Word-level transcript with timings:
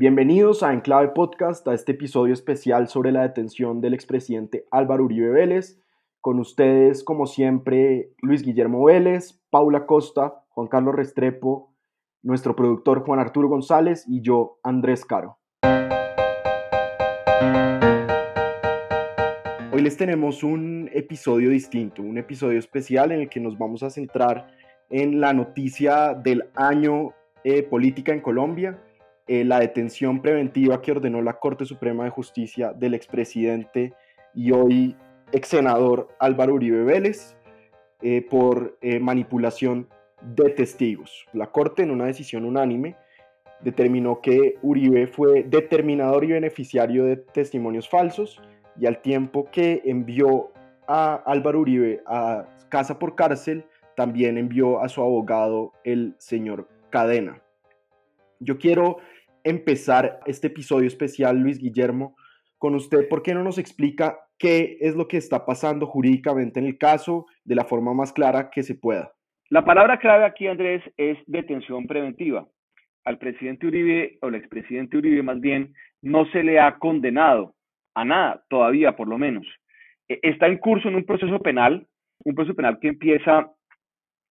Bienvenidos 0.00 0.62
a 0.62 0.72
Enclave 0.72 1.08
Podcast, 1.08 1.66
a 1.66 1.74
este 1.74 1.90
episodio 1.90 2.32
especial 2.32 2.86
sobre 2.86 3.10
la 3.10 3.22
detención 3.22 3.80
del 3.80 3.94
expresidente 3.94 4.64
Álvaro 4.70 5.02
Uribe 5.02 5.30
Vélez. 5.30 5.82
Con 6.20 6.38
ustedes, 6.38 7.02
como 7.02 7.26
siempre, 7.26 8.12
Luis 8.22 8.44
Guillermo 8.44 8.84
Vélez, 8.84 9.42
Paula 9.50 9.86
Costa, 9.86 10.44
Juan 10.50 10.68
Carlos 10.68 10.94
Restrepo, 10.94 11.74
nuestro 12.22 12.54
productor 12.54 13.04
Juan 13.04 13.18
Arturo 13.18 13.48
González 13.48 14.04
y 14.06 14.20
yo, 14.22 14.60
Andrés 14.62 15.04
Caro. 15.04 15.40
Hoy 19.72 19.82
les 19.82 19.96
tenemos 19.96 20.44
un 20.44 20.88
episodio 20.92 21.50
distinto, 21.50 22.02
un 22.02 22.18
episodio 22.18 22.60
especial 22.60 23.10
en 23.10 23.22
el 23.22 23.28
que 23.28 23.40
nos 23.40 23.58
vamos 23.58 23.82
a 23.82 23.90
centrar 23.90 24.46
en 24.90 25.20
la 25.20 25.32
noticia 25.32 26.14
del 26.14 26.44
año 26.54 27.14
eh, 27.42 27.64
política 27.64 28.12
en 28.12 28.20
Colombia, 28.20 28.80
eh, 29.28 29.44
la 29.44 29.60
detención 29.60 30.20
preventiva 30.22 30.80
que 30.80 30.92
ordenó 30.92 31.22
la 31.22 31.34
Corte 31.34 31.64
Suprema 31.64 32.04
de 32.04 32.10
Justicia 32.10 32.72
del 32.72 32.94
expresidente 32.94 33.92
y 34.34 34.52
hoy 34.52 34.96
ex 35.32 35.48
senador 35.48 36.08
Álvaro 36.18 36.54
Uribe 36.54 36.84
Vélez 36.84 37.36
eh, 38.02 38.26
por 38.28 38.78
manipulación 39.00 39.88
de 40.22 40.50
testigos. 40.50 41.26
La 41.32 41.46
Corte 41.48 41.82
en 41.82 41.90
una 41.90 42.06
decisión 42.06 42.44
unánime 42.44 42.96
determinó 43.60 44.20
que 44.20 44.56
Uribe 44.62 45.06
fue 45.06 45.42
determinador 45.42 46.24
y 46.24 46.32
beneficiario 46.32 47.04
de 47.04 47.16
testimonios 47.16 47.88
falsos 47.88 48.40
y 48.78 48.86
al 48.86 49.02
tiempo 49.02 49.48
que 49.50 49.82
envió 49.84 50.52
a 50.86 51.16
Álvaro 51.26 51.60
Uribe 51.60 52.02
a 52.06 52.46
casa 52.68 52.98
por 52.98 53.14
cárcel, 53.14 53.64
también 53.96 54.38
envió 54.38 54.80
a 54.80 54.88
su 54.88 55.02
abogado, 55.02 55.72
el 55.84 56.14
señor 56.18 56.68
Cadena. 56.90 57.42
Yo 58.40 58.58
quiero 58.58 58.98
empezar 59.48 60.20
este 60.26 60.48
episodio 60.48 60.86
especial, 60.86 61.38
Luis 61.38 61.58
Guillermo, 61.58 62.16
con 62.58 62.74
usted. 62.74 63.08
¿Por 63.08 63.22
qué 63.22 63.34
no 63.34 63.42
nos 63.42 63.58
explica 63.58 64.18
qué 64.38 64.76
es 64.80 64.94
lo 64.94 65.08
que 65.08 65.16
está 65.16 65.46
pasando 65.46 65.86
jurídicamente 65.86 66.60
en 66.60 66.66
el 66.66 66.76
caso 66.76 67.26
de 67.44 67.54
la 67.54 67.64
forma 67.64 67.94
más 67.94 68.12
clara 68.12 68.50
que 68.50 68.62
se 68.62 68.74
pueda? 68.74 69.12
La 69.48 69.64
palabra 69.64 69.98
clave 69.98 70.24
aquí, 70.24 70.46
Andrés, 70.46 70.82
es 70.96 71.16
detención 71.26 71.86
preventiva. 71.86 72.46
Al 73.04 73.18
presidente 73.18 73.66
Uribe, 73.66 74.18
o 74.20 74.26
al 74.26 74.34
expresidente 74.34 74.98
Uribe 74.98 75.22
más 75.22 75.40
bien, 75.40 75.72
no 76.02 76.26
se 76.26 76.42
le 76.42 76.60
ha 76.60 76.78
condenado 76.78 77.54
a 77.94 78.04
nada, 78.04 78.44
todavía 78.50 78.94
por 78.94 79.08
lo 79.08 79.16
menos. 79.16 79.46
E, 80.08 80.20
está 80.22 80.46
en 80.46 80.58
curso 80.58 80.88
en 80.88 80.96
un 80.96 81.04
proceso 81.04 81.38
penal, 81.40 81.86
un 82.24 82.34
proceso 82.34 82.54
penal 82.54 82.78
que 82.80 82.88
empieza 82.88 83.50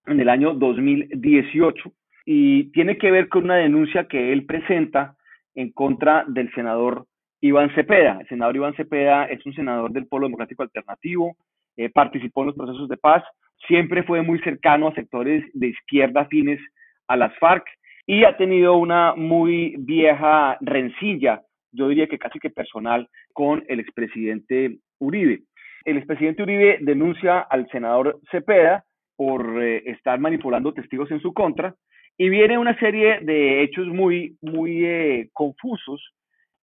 en 0.06 0.20
el 0.20 0.30
año 0.30 0.54
2018 0.54 1.92
y 2.30 2.72
tiene 2.72 2.98
que 2.98 3.10
ver 3.10 3.30
con 3.30 3.46
una 3.46 3.56
denuncia 3.56 4.10
que 4.10 4.34
él 4.34 4.46
presenta 4.46 5.16
en 5.56 5.72
contra 5.72 6.26
del 6.28 6.54
senador 6.54 7.06
Iván 7.40 7.74
Cepeda. 7.74 8.18
El 8.20 8.28
senador 8.28 8.58
Iván 8.58 8.76
Cepeda 8.76 9.26
es 9.26 9.46
un 9.46 9.54
senador 9.54 9.92
del 9.92 10.08
Polo 10.08 10.28
Democrático 10.28 10.64
Alternativo, 10.64 11.38
eh, 11.78 11.90
participó 11.90 12.42
en 12.42 12.48
los 12.48 12.56
procesos 12.58 12.90
de 12.90 12.98
paz, 12.98 13.24
siempre 13.66 14.04
fue 14.04 14.22
muy 14.24 14.40
cercano 14.40 14.90
a 14.90 14.94
sectores 14.94 15.42
de 15.54 15.68
izquierda 15.68 16.22
afines 16.22 16.60
a 17.08 17.16
las 17.16 17.34
FARC 17.40 17.64
y 18.06 18.26
ha 18.26 18.36
tenido 18.36 18.76
una 18.76 19.16
muy 19.16 19.76
vieja 19.78 20.58
rencilla 20.60 21.42
yo 21.72 21.88
diría 21.90 22.08
que 22.08 22.18
casi 22.18 22.40
que 22.40 22.50
personal, 22.50 23.08
con 23.34 23.64
el 23.68 23.80
expresidente 23.80 24.80
Uribe. 25.00 25.44
El 25.86 25.98
expresidente 25.98 26.44
Uribe 26.44 26.80
denuncia 26.82 27.40
al 27.40 27.70
senador 27.70 28.20
Cepeda 28.32 28.84
por 29.16 29.62
eh, 29.62 29.84
estar 29.86 30.20
manipulando 30.20 30.74
testigos 30.74 31.12
en 31.12 31.22
su 31.22 31.34
contra 31.34 31.76
y 32.18 32.30
viene 32.30 32.58
una 32.58 32.78
serie 32.80 33.20
de 33.22 33.62
hechos 33.62 33.88
muy, 33.88 34.38
muy 34.42 34.86
eh, 34.86 35.30
confusos 35.34 36.02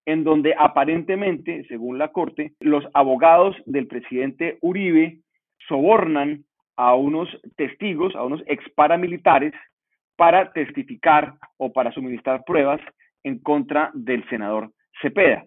en 0.07 0.25
donde 0.25 0.55
aparentemente, 0.59 1.65
según 1.69 1.99
la 1.99 2.09
Corte, 2.09 2.53
los 2.61 2.85
abogados 2.93 3.57
del 3.65 3.87
presidente 3.87 4.59
Uribe 4.61 5.19
sobornan 5.69 6.45
a 6.77 6.95
unos 6.95 7.29
testigos, 7.57 8.15
a 8.15 8.25
unos 8.25 8.43
ex 8.47 8.69
paramilitares, 8.75 9.53
para 10.17 10.53
testificar 10.53 11.35
o 11.57 11.73
para 11.73 11.93
suministrar 11.93 12.45
pruebas 12.45 12.81
en 13.23 13.39
contra 13.39 13.91
del 13.95 14.29
senador 14.29 14.71
Cepeda. 15.01 15.45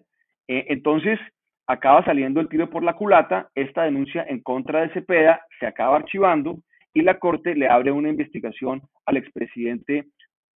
Eh, 0.48 0.66
entonces, 0.68 1.18
acaba 1.66 2.04
saliendo 2.04 2.40
el 2.40 2.48
tiro 2.48 2.68
por 2.68 2.82
la 2.82 2.94
culata, 2.94 3.48
esta 3.54 3.84
denuncia 3.84 4.24
en 4.28 4.40
contra 4.40 4.80
de 4.82 4.90
Cepeda 4.90 5.40
se 5.60 5.66
acaba 5.66 5.96
archivando 5.96 6.58
y 6.94 7.02
la 7.02 7.18
Corte 7.18 7.54
le 7.54 7.68
abre 7.68 7.92
una 7.92 8.08
investigación 8.08 8.82
al 9.06 9.16
expresidente 9.16 10.06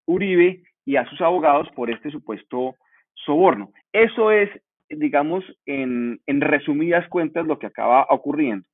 Uribe 0.06 0.62
y 0.84 0.96
a 0.96 1.06
sus 1.06 1.20
abogados 1.20 1.68
por 1.74 1.90
este 1.90 2.10
supuesto 2.10 2.76
soborno. 3.14 3.72
Eso 3.92 4.30
es, 4.30 4.50
digamos, 4.88 5.44
en, 5.66 6.20
en 6.26 6.40
resumidas 6.40 7.08
cuentas 7.08 7.46
lo 7.46 7.58
que 7.58 7.66
acaba 7.66 8.06
ocurriendo. 8.10 8.66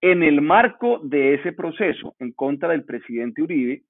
En 0.00 0.22
el 0.22 0.40
marco 0.40 1.00
de 1.02 1.34
ese 1.34 1.52
proceso 1.52 2.14
en 2.18 2.32
contra 2.32 2.70
del 2.70 2.84
presidente 2.84 3.42
Uribe, 3.42 3.82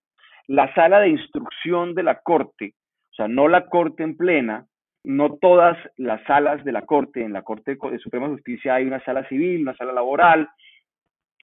la 0.47 0.73
sala 0.75 1.01
de 1.01 1.11
instrucción 1.11 1.95
de 1.95 2.03
la 2.03 2.21
Corte, 2.21 2.75
o 3.13 3.15
sea, 3.15 3.29
no 3.29 3.49
la 3.49 3.67
Corte 3.67 4.03
en 4.03 4.17
plena, 4.17 4.67
no 5.05 5.37
todas 5.37 5.77
las 5.97 6.23
salas 6.25 6.65
de 6.65 6.73
la 6.73 6.83
Corte, 6.83 7.23
en 7.23 7.33
la 7.33 7.43
Corte 7.43 7.77
de 7.77 7.99
Suprema 7.99 8.29
Justicia 8.29 8.75
hay 8.75 8.87
una 8.87 9.03
sala 9.05 9.29
civil, 9.29 9.63
una 9.63 9.77
sala 9.77 9.93
laboral, 9.93 10.49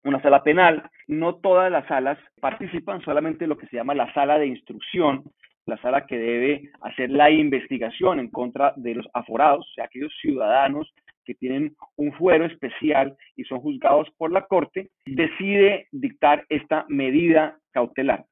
una 0.06 0.22
sala 0.22 0.44
penal, 0.44 0.90
no 1.08 1.36
todas 1.36 1.72
las 1.72 1.86
salas 1.88 2.18
participan, 2.40 3.02
solamente 3.02 3.48
lo 3.48 3.58
que 3.58 3.68
se 3.68 3.76
llama 3.76 3.96
la 3.96 4.14
sala 4.14 4.38
de 4.38 4.48
instrucción, 4.48 5.24
la 5.66 5.78
sala 5.78 6.06
que 6.06 6.18
debe 6.18 6.70
hacer 6.82 7.10
la 7.10 7.32
investigación 7.32 8.20
en 8.20 8.30
contra 8.30 8.74
de 8.78 8.96
los 8.96 9.08
aforados, 9.14 9.68
o 9.68 9.74
sea, 9.74 9.86
aquellos 9.86 10.14
ciudadanos 10.22 10.94
que 11.26 11.34
tienen 11.34 11.76
un 11.96 12.14
fuero 12.14 12.46
especial 12.46 13.18
y 13.36 13.44
son 13.46 13.60
juzgados 13.60 14.08
por 14.18 14.32
la 14.32 14.46
Corte, 14.46 14.92
decide 15.08 15.88
dictar 15.92 16.46
esta 16.50 16.86
medida 16.88 17.58
cautelar. 17.72 18.26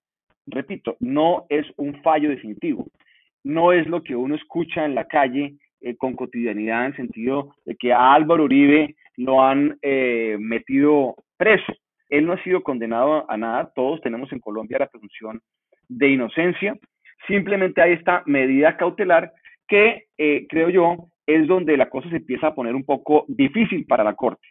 Repito, 0.46 0.96
no 1.00 1.48
es 1.50 1.66
un 1.78 2.04
fallo 2.04 2.30
definitivo, 2.30 2.86
no 3.44 3.72
es 3.72 3.88
lo 3.88 4.04
que 4.04 4.16
uno 4.16 4.36
escucha 4.36 4.86
en 4.86 4.94
la 4.94 5.06
calle 5.06 5.56
eh, 5.84 5.98
con 5.98 6.16
cotidianidad 6.16 6.86
en 6.86 6.92
el 6.92 6.96
sentido 6.96 7.56
de 7.66 7.76
que 7.76 7.92
a 7.92 8.14
Álvaro 8.14 8.46
Uribe 8.46 8.96
lo 9.18 9.44
han 9.44 9.78
eh, 9.82 10.38
metido 10.40 11.16
preso. 11.38 11.74
Él 12.10 12.26
no 12.26 12.34
ha 12.34 12.44
sido 12.44 12.64
condenado 12.64 13.30
a 13.30 13.36
nada, 13.36 13.72
todos 13.76 14.00
tenemos 14.02 14.32
en 14.32 14.40
Colombia 14.40 14.80
la 14.80 14.88
presunción 14.88 15.42
de 15.90 16.10
inocencia. 16.10 16.78
Simplemente 17.28 17.82
hay 17.82 17.94
esta 17.94 18.24
medida 18.26 18.78
cautelar 18.78 19.34
que 19.68 20.06
eh, 20.18 20.46
creo 20.48 20.70
yo 20.70 21.08
es 21.28 21.48
donde 21.48 21.76
la 21.76 21.90
cosa 21.90 22.10
se 22.10 22.18
empieza 22.18 22.48
a 22.48 22.56
poner 22.56 22.76
un 22.76 22.86
poco 22.86 23.26
difícil 23.28 23.86
para 23.86 24.06
la 24.06 24.16
Corte, 24.16 24.48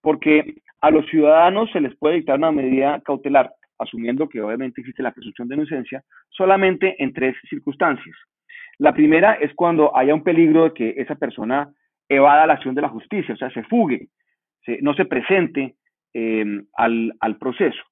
porque 0.00 0.54
a 0.80 0.90
los 0.90 1.06
ciudadanos 1.06 1.70
se 1.72 1.80
les 1.80 1.94
puede 1.96 2.16
dictar 2.16 2.38
una 2.38 2.52
medida 2.52 3.00
cautelar, 3.04 3.52
asumiendo 3.78 4.28
que 4.28 4.40
obviamente 4.40 4.80
existe 4.80 5.02
la 5.02 5.12
presunción 5.12 5.46
de 5.48 5.56
inocencia, 5.56 6.02
solamente 6.30 7.02
en 7.02 7.12
tres 7.12 7.36
circunstancias. 7.50 8.16
La 8.80 8.94
primera 8.94 9.34
es 9.34 9.52
cuando 9.54 9.94
haya 9.94 10.14
un 10.14 10.22
peligro 10.22 10.64
de 10.64 10.72
que 10.72 10.94
esa 10.96 11.14
persona 11.14 11.70
evada 12.08 12.46
la 12.46 12.54
acción 12.54 12.74
de 12.74 12.80
la 12.80 12.88
justicia, 12.88 13.34
o 13.34 13.36
sea, 13.36 13.50
se 13.50 13.62
fugue, 13.64 14.08
no 14.80 14.94
se 14.94 15.04
presente 15.04 15.74
eh, 16.14 16.62
al, 16.72 17.36
proceso. 17.38 17.82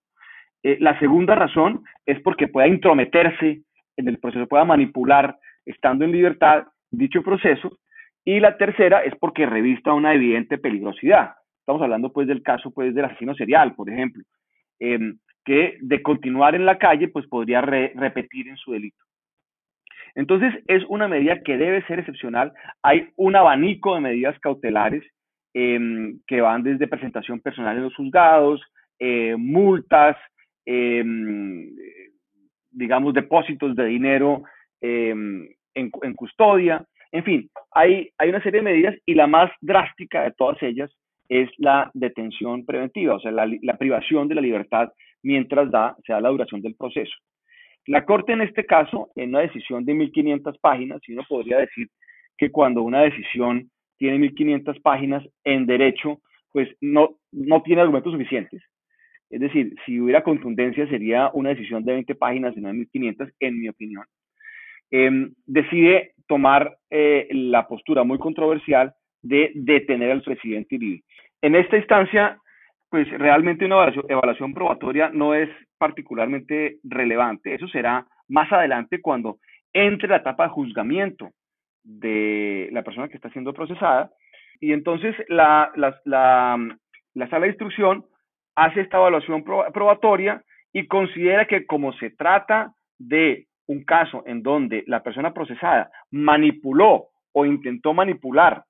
Eh, 0.62 0.78
la 0.80 0.98
segunda 0.98 1.34
razón 1.34 1.84
es 2.06 2.18
porque 2.22 2.48
pueda 2.48 2.66
intrometerse 2.66 3.60
en 3.98 4.08
el 4.08 4.18
proceso, 4.18 4.46
pueda 4.46 4.64
manipular, 4.64 5.36
estando 5.66 6.06
en 6.06 6.12
libertad, 6.12 6.64
dicho 6.90 7.22
proceso. 7.22 7.78
Y 8.24 8.40
la 8.40 8.56
tercera 8.56 9.04
es 9.04 9.14
porque 9.16 9.44
revista 9.44 9.92
una 9.92 10.14
evidente 10.14 10.56
peligrosidad. 10.56 11.34
Estamos 11.60 11.82
hablando 11.82 12.10
pues 12.14 12.26
del 12.26 12.42
caso 12.42 12.70
pues 12.70 12.94
del 12.94 13.04
asesino 13.04 13.34
serial, 13.34 13.74
por 13.74 13.90
ejemplo, 13.90 14.22
em, 14.80 15.18
que 15.44 15.76
de 15.82 16.00
continuar 16.00 16.54
en 16.54 16.64
la 16.64 16.78
calle 16.78 17.08
pues 17.08 17.26
podría 17.26 17.60
repetir 17.60 18.48
en 18.48 18.56
su 18.56 18.72
delito. 18.72 19.04
Entonces, 20.18 20.52
es 20.66 20.82
una 20.88 21.06
medida 21.06 21.44
que 21.44 21.56
debe 21.56 21.86
ser 21.86 22.00
excepcional. 22.00 22.52
Hay 22.82 23.08
un 23.14 23.36
abanico 23.36 23.94
de 23.94 24.00
medidas 24.00 24.36
cautelares 24.40 25.04
em, 25.54 26.18
que 26.26 26.40
van 26.40 26.64
desde 26.64 26.88
presentación 26.88 27.38
personal 27.38 27.76
en 27.76 27.84
los 27.84 27.94
juzgados, 27.94 28.60
eh, 28.98 29.36
multas, 29.38 30.16
em, 30.66 31.70
digamos, 32.72 33.14
depósitos 33.14 33.76
de 33.76 33.84
dinero 33.84 34.42
em, 34.80 35.48
en, 35.74 36.14
custodia. 36.16 36.84
En 37.12 37.22
fin, 37.22 37.48
hay, 37.70 38.10
hay 38.18 38.28
una 38.30 38.42
serie 38.42 38.58
de 38.58 38.70
medidas 38.72 38.96
y 39.06 39.14
la 39.14 39.28
más 39.28 39.52
drástica 39.60 40.24
de 40.24 40.32
todas 40.32 40.60
ellas 40.64 40.90
es 41.28 41.48
la 41.58 41.92
detención 41.94 42.66
preventiva, 42.66 43.14
o 43.14 43.20
sea, 43.20 43.30
la, 43.30 43.78
privación 43.78 44.26
de 44.26 44.34
la 44.34 44.40
libertad 44.40 44.88
mientras 45.22 45.70
da, 45.70 45.94
se 46.04 46.12
da 46.12 46.20
la 46.20 46.30
duración 46.30 46.60
del 46.60 46.74
proceso. 46.74 47.14
La 47.88 48.04
Corte 48.04 48.32
en 48.32 48.42
este 48.42 48.66
caso, 48.66 49.08
en 49.16 49.30
una 49.30 49.40
decisión 49.40 49.86
de 49.86 49.94
1.500 49.94 50.60
páginas, 50.60 51.00
y 51.08 51.14
uno 51.14 51.22
podría 51.26 51.56
decir 51.56 51.88
que 52.36 52.50
cuando 52.50 52.82
una 52.82 53.00
decisión 53.00 53.70
tiene 53.96 54.18
1.500 54.18 54.82
páginas 54.82 55.24
en 55.42 55.64
derecho, 55.64 56.20
pues 56.52 56.68
no, 56.82 57.16
no 57.32 57.62
tiene 57.62 57.80
argumentos 57.80 58.12
suficientes. 58.12 58.62
Es 59.30 59.40
decir, 59.40 59.74
si 59.86 59.98
hubiera 60.00 60.22
contundencia 60.22 60.86
sería 60.88 61.30
una 61.32 61.48
decisión 61.48 61.82
de 61.82 61.94
20 61.94 62.14
páginas 62.16 62.54
y 62.54 62.60
no 62.60 62.68
de 62.68 62.74
1.500, 62.74 63.32
en 63.40 63.58
mi 63.58 63.70
opinión. 63.70 64.04
Em, 64.90 65.32
decide 65.46 66.12
tomar 66.26 66.76
eh, 66.90 67.26
la 67.30 67.66
postura 67.66 68.04
muy 68.04 68.18
controversial 68.18 68.92
de 69.22 69.50
detener 69.54 70.10
al 70.10 70.22
presidente 70.22 70.76
Uribe. 70.76 71.04
En 71.40 71.54
esta 71.54 71.78
instancia, 71.78 72.38
pues 72.90 73.08
realmente 73.18 73.66
una 73.66 73.92
evaluación, 74.08 74.54
probatoria 74.54 75.10
no 75.12 75.34
es 75.34 75.50
particularmente 75.76 76.78
relevante. 76.84 77.54
Eso 77.54 77.68
será 77.68 78.06
más 78.28 78.50
adelante 78.52 79.00
cuando 79.00 79.38
entre 79.72 80.08
la 80.08 80.16
etapa 80.16 80.44
de 80.44 80.50
juzgamiento 80.50 81.30
de 81.82 82.68
la 82.72 82.82
persona 82.82 83.08
que 83.08 83.16
está 83.16 83.30
siendo 83.30 83.52
procesada. 83.52 84.10
Y 84.60 84.72
entonces 84.72 85.14
la, 85.28 85.70
la, 85.76 85.94
la, 86.04 87.28
sala 87.28 87.42
de 87.42 87.48
instrucción 87.48 88.04
hace 88.56 88.80
esta 88.80 88.96
evaluación 88.96 89.44
probatoria 89.44 90.42
y 90.72 90.86
considera 90.86 91.46
que 91.46 91.66
como 91.66 91.92
se 91.94 92.10
trata 92.10 92.72
de 92.98 93.46
un 93.66 93.84
caso 93.84 94.22
en 94.26 94.42
donde 94.42 94.82
la 94.86 95.02
persona 95.02 95.32
procesada 95.32 95.90
manipuló 96.10 97.08
o 97.32 97.44
intentó 97.44 97.92
manipular 97.92 98.64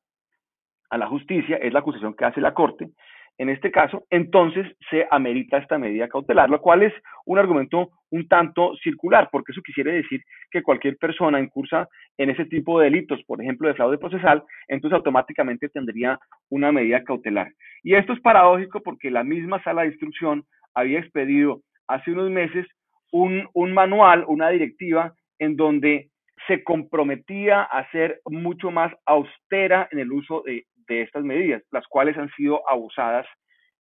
a 0.91 0.99
la 0.99 1.07
justicia, 1.07 1.57
es 1.57 1.73
la 1.73 1.81
acusación 1.81 2.15
que 2.15 2.25
hace 2.25 2.41
la 2.41 2.55
Corte, 2.55 2.91
en 3.39 3.49
este 3.51 3.71
caso, 3.71 4.05
entonces 4.11 4.67
se 4.91 5.07
amerita 5.11 5.59
esta 5.59 5.79
medida 5.79 6.09
cautelar, 6.09 6.51
lo 6.51 6.61
cual 6.61 6.83
es 6.83 6.93
un 7.25 7.39
argumento 7.39 7.91
un 8.11 8.27
tanto 8.27 8.75
circular, 8.83 9.29
porque 9.31 9.53
eso 9.53 9.63
quisiera 9.63 9.93
decir 9.93 10.23
que 10.51 10.63
cualquier 10.63 10.97
persona 10.97 11.41
incursa 11.41 11.89
en 12.17 12.31
ese 12.31 12.47
tipo 12.47 12.81
de 12.81 12.87
delitos, 12.87 13.23
por 13.25 13.41
ejemplo, 13.41 13.69
de 13.69 13.75
fraude 13.75 13.99
procesal, 13.99 14.43
entonces 14.67 14.97
automáticamente 14.97 15.69
tendría 15.69 16.19
una 16.51 16.73
medida 16.73 17.05
cautelar. 17.05 17.53
Y 17.85 17.95
esto 17.95 18.13
es 18.13 18.21
paradójico 18.21 18.81
porque 18.83 19.11
la 19.11 19.23
misma 19.23 19.63
sala 19.63 19.83
de 19.83 19.89
instrucción 19.89 20.45
había 20.75 20.99
expedido 20.99 21.61
hace 21.87 22.11
unos 22.11 22.31
meses 22.31 22.67
un, 23.13 23.49
un 23.55 23.73
manual, 23.73 24.25
una 24.27 24.51
directiva, 24.51 25.15
en 25.39 25.57
donde 25.57 26.11
se 26.47 26.65
comprometía 26.65 27.63
a 27.63 27.89
ser 27.91 28.21
mucho 28.27 28.71
más 28.71 28.93
austera 29.07 29.89
en 29.93 30.01
el 30.01 30.13
uso 30.13 30.43
de, 30.45 30.65
de 30.89 31.03
estas 31.03 31.25
medidas, 31.25 31.63
las 31.71 31.87
cuales 31.87 32.17
han 32.17 32.31
sido 32.31 32.69
abusadas 32.69 33.27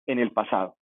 en 0.08 0.20
el 0.20 0.32
pasado. 0.32 0.76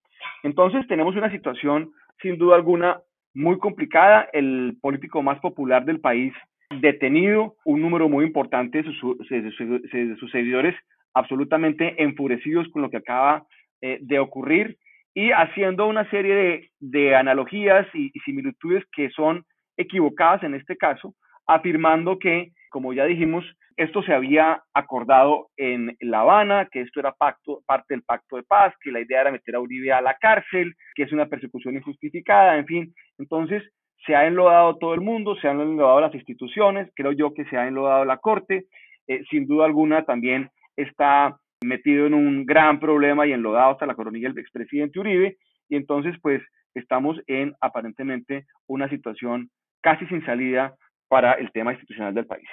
Entonces 0.44 0.88
tenemos 0.88 1.16
una 1.16 1.32
situación 1.32 1.92
sin 2.22 2.38
duda 2.38 2.56
alguna 2.56 3.02
muy 3.34 3.58
complicada, 3.58 4.30
el 4.34 4.78
político 4.82 5.22
más 5.22 5.40
popular 5.40 5.86
del 5.86 6.00
país 6.00 6.34
detenido, 6.80 7.56
un 7.66 7.82
número 7.82 8.10
muy 8.10 8.26
importante 8.26 8.84
de 8.84 8.92
sus, 8.94 10.32
seguidores 10.32 10.76
absolutamente 11.14 12.02
enfurecidos 12.02 12.68
con 12.70 12.82
lo 12.82 12.90
que 12.90 12.98
acaba 12.98 13.46
eh, 13.82 14.00
de 14.02 14.20
ocurrir 14.20 14.78
y 15.14 15.32
haciendo 15.32 15.86
una 15.88 16.10
serie 16.10 16.72
de, 16.80 17.16
analogías 17.16 17.86
y 17.94 18.10
similitudes 18.26 18.84
que 18.92 19.10
son 19.12 19.44
equivocadas 19.78 20.44
en 20.44 20.56
este 20.56 20.76
caso, 20.76 21.14
afirmando 21.46 22.18
que, 22.18 22.52
como 22.74 22.92
ya 22.92 23.06
dijimos, 23.06 23.46
esto 23.78 24.02
se 24.02 24.14
había 24.14 24.64
acordado 24.74 25.50
en 25.58 25.96
La 26.00 26.22
Habana, 26.22 26.68
que 26.72 26.82
esto 26.82 27.00
era 27.00 27.12
pacto, 27.12 27.62
parte 27.68 27.94
del 27.94 28.02
pacto 28.02 28.36
de 28.36 28.42
paz, 28.42 28.74
que 28.82 28.92
la 28.92 29.00
idea 29.00 29.22
era 29.22 29.32
meter 29.32 29.56
a 29.56 29.60
Uribe 29.60 29.94
a 29.94 30.02
la 30.02 30.16
cárcel, 30.16 30.74
que 30.96 31.04
es 31.04 31.12
una 31.14 31.28
persecución 31.28 31.76
injustificada, 31.76 32.58
en 32.58 32.66
fin. 32.66 32.94
Entonces, 33.20 33.62
se 34.08 34.16
ha 34.16 34.26
enlodado 34.26 34.78
todo 34.80 34.96
el 34.96 35.02
mundo, 35.02 35.36
se 35.36 35.48
han 35.48 35.62
enlodado 35.62 36.02
las 36.02 36.16
instituciones, 36.16 36.90
creo 36.96 37.12
yo 37.12 37.36
que 37.36 37.46
se 37.46 37.58
ha 37.58 37.68
enlodado 37.68 38.06
la 38.06 38.18
Corte, 38.18 38.66
eh, 39.08 39.24
sin 39.30 39.46
duda 39.46 39.66
alguna 39.66 40.04
también 40.04 40.50
está 40.76 41.38
metido 41.64 42.08
en 42.08 42.16
un 42.16 42.44
gran 42.44 42.80
problema 42.80 43.28
y 43.28 43.34
enlodado 43.34 43.74
hasta 43.74 43.86
la 43.86 43.94
coronilla 43.94 44.30
del 44.30 44.40
expresidente 44.40 45.00
Uribe, 45.00 45.38
y 45.70 45.76
entonces 45.76 46.16
pues 46.24 46.42
estamos 46.74 47.22
en 47.28 47.54
aparentemente 47.62 48.48
una 48.66 48.90
situación 48.90 49.52
casi 49.82 50.08
sin 50.08 50.26
salida 50.26 50.74
para 51.08 51.34
el 51.34 51.52
tema 51.52 51.74
institucional 51.74 52.16
del 52.16 52.26
país. 52.26 52.50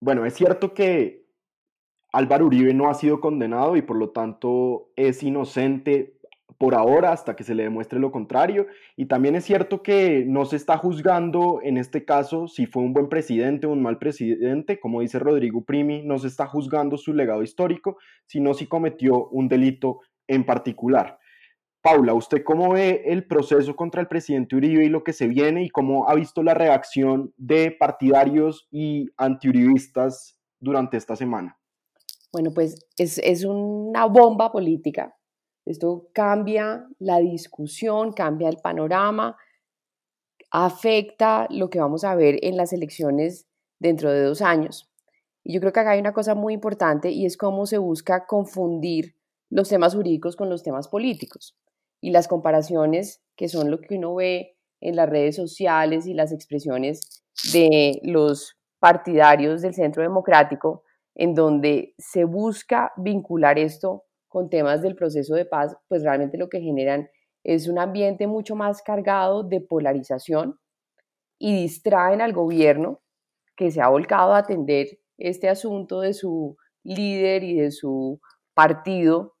Bueno, 0.00 0.26
es 0.26 0.34
cierto 0.34 0.74
que 0.74 1.26
Álvaro 2.12 2.46
Uribe 2.46 2.74
no 2.74 2.88
ha 2.88 2.94
sido 2.94 3.20
condenado 3.20 3.76
y 3.76 3.82
por 3.82 3.96
lo 3.96 4.10
tanto 4.10 4.90
es 4.96 5.22
inocente 5.22 6.16
por 6.58 6.74
ahora 6.74 7.12
hasta 7.12 7.36
que 7.36 7.44
se 7.44 7.54
le 7.54 7.64
demuestre 7.64 7.98
lo 7.98 8.12
contrario. 8.12 8.66
Y 8.96 9.06
también 9.06 9.34
es 9.36 9.44
cierto 9.44 9.82
que 9.82 10.24
no 10.26 10.44
se 10.44 10.56
está 10.56 10.78
juzgando 10.78 11.60
en 11.62 11.76
este 11.76 12.04
caso 12.04 12.48
si 12.48 12.66
fue 12.66 12.82
un 12.82 12.92
buen 12.92 13.08
presidente 13.08 13.66
o 13.66 13.70
un 13.70 13.82
mal 13.82 13.98
presidente, 13.98 14.80
como 14.80 15.00
dice 15.00 15.18
Rodrigo 15.18 15.64
Primi, 15.64 16.02
no 16.02 16.18
se 16.18 16.28
está 16.28 16.46
juzgando 16.46 16.96
su 16.96 17.12
legado 17.12 17.42
histórico, 17.42 17.98
sino 18.26 18.54
si 18.54 18.66
cometió 18.66 19.28
un 19.28 19.48
delito 19.48 20.00
en 20.26 20.44
particular. 20.44 21.18
Paula, 21.86 22.14
¿usted 22.14 22.42
cómo 22.42 22.72
ve 22.72 23.04
el 23.06 23.28
proceso 23.28 23.76
contra 23.76 24.00
el 24.00 24.08
presidente 24.08 24.56
Uribe 24.56 24.84
y 24.84 24.88
lo 24.88 25.04
que 25.04 25.12
se 25.12 25.28
viene 25.28 25.62
y 25.62 25.68
cómo 25.68 26.08
ha 26.08 26.16
visto 26.16 26.42
la 26.42 26.52
reacción 26.52 27.32
de 27.36 27.70
partidarios 27.70 28.66
y 28.72 29.08
antiuribistas 29.16 30.36
durante 30.58 30.96
esta 30.96 31.14
semana? 31.14 31.56
Bueno, 32.32 32.50
pues 32.52 32.84
es, 32.98 33.18
es 33.18 33.44
una 33.44 34.06
bomba 34.06 34.50
política. 34.50 35.16
Esto 35.64 36.08
cambia 36.12 36.88
la 36.98 37.18
discusión, 37.18 38.12
cambia 38.12 38.48
el 38.48 38.56
panorama, 38.56 39.36
afecta 40.50 41.46
lo 41.50 41.70
que 41.70 41.78
vamos 41.78 42.02
a 42.02 42.16
ver 42.16 42.40
en 42.42 42.56
las 42.56 42.72
elecciones 42.72 43.46
dentro 43.78 44.10
de 44.10 44.24
dos 44.24 44.42
años. 44.42 44.90
Y 45.44 45.54
yo 45.54 45.60
creo 45.60 45.72
que 45.72 45.78
acá 45.78 45.92
hay 45.92 46.00
una 46.00 46.12
cosa 46.12 46.34
muy 46.34 46.52
importante 46.52 47.12
y 47.12 47.26
es 47.26 47.36
cómo 47.36 47.64
se 47.64 47.78
busca 47.78 48.26
confundir 48.26 49.14
los 49.50 49.68
temas 49.68 49.94
jurídicos 49.94 50.34
con 50.34 50.50
los 50.50 50.64
temas 50.64 50.88
políticos 50.88 51.56
y 52.06 52.12
las 52.12 52.28
comparaciones 52.28 53.20
que 53.34 53.48
son 53.48 53.68
lo 53.68 53.80
que 53.80 53.96
uno 53.96 54.14
ve 54.14 54.56
en 54.80 54.94
las 54.94 55.08
redes 55.08 55.34
sociales 55.34 56.06
y 56.06 56.14
las 56.14 56.30
expresiones 56.30 57.24
de 57.52 57.98
los 58.04 58.56
partidarios 58.78 59.60
del 59.60 59.74
Centro 59.74 60.04
Democrático, 60.04 60.84
en 61.16 61.34
donde 61.34 61.94
se 61.98 62.22
busca 62.22 62.92
vincular 62.96 63.58
esto 63.58 64.04
con 64.28 64.48
temas 64.48 64.82
del 64.82 64.94
proceso 64.94 65.34
de 65.34 65.46
paz, 65.46 65.76
pues 65.88 66.04
realmente 66.04 66.38
lo 66.38 66.48
que 66.48 66.60
generan 66.60 67.08
es 67.42 67.66
un 67.66 67.76
ambiente 67.76 68.28
mucho 68.28 68.54
más 68.54 68.82
cargado 68.82 69.42
de 69.42 69.60
polarización 69.60 70.60
y 71.40 71.60
distraen 71.60 72.20
al 72.20 72.32
gobierno 72.32 73.00
que 73.56 73.72
se 73.72 73.80
ha 73.80 73.88
volcado 73.88 74.32
a 74.32 74.38
atender 74.38 75.00
este 75.18 75.48
asunto 75.48 76.02
de 76.02 76.14
su 76.14 76.56
líder 76.84 77.42
y 77.42 77.56
de 77.56 77.72
su 77.72 78.20
partido 78.54 79.35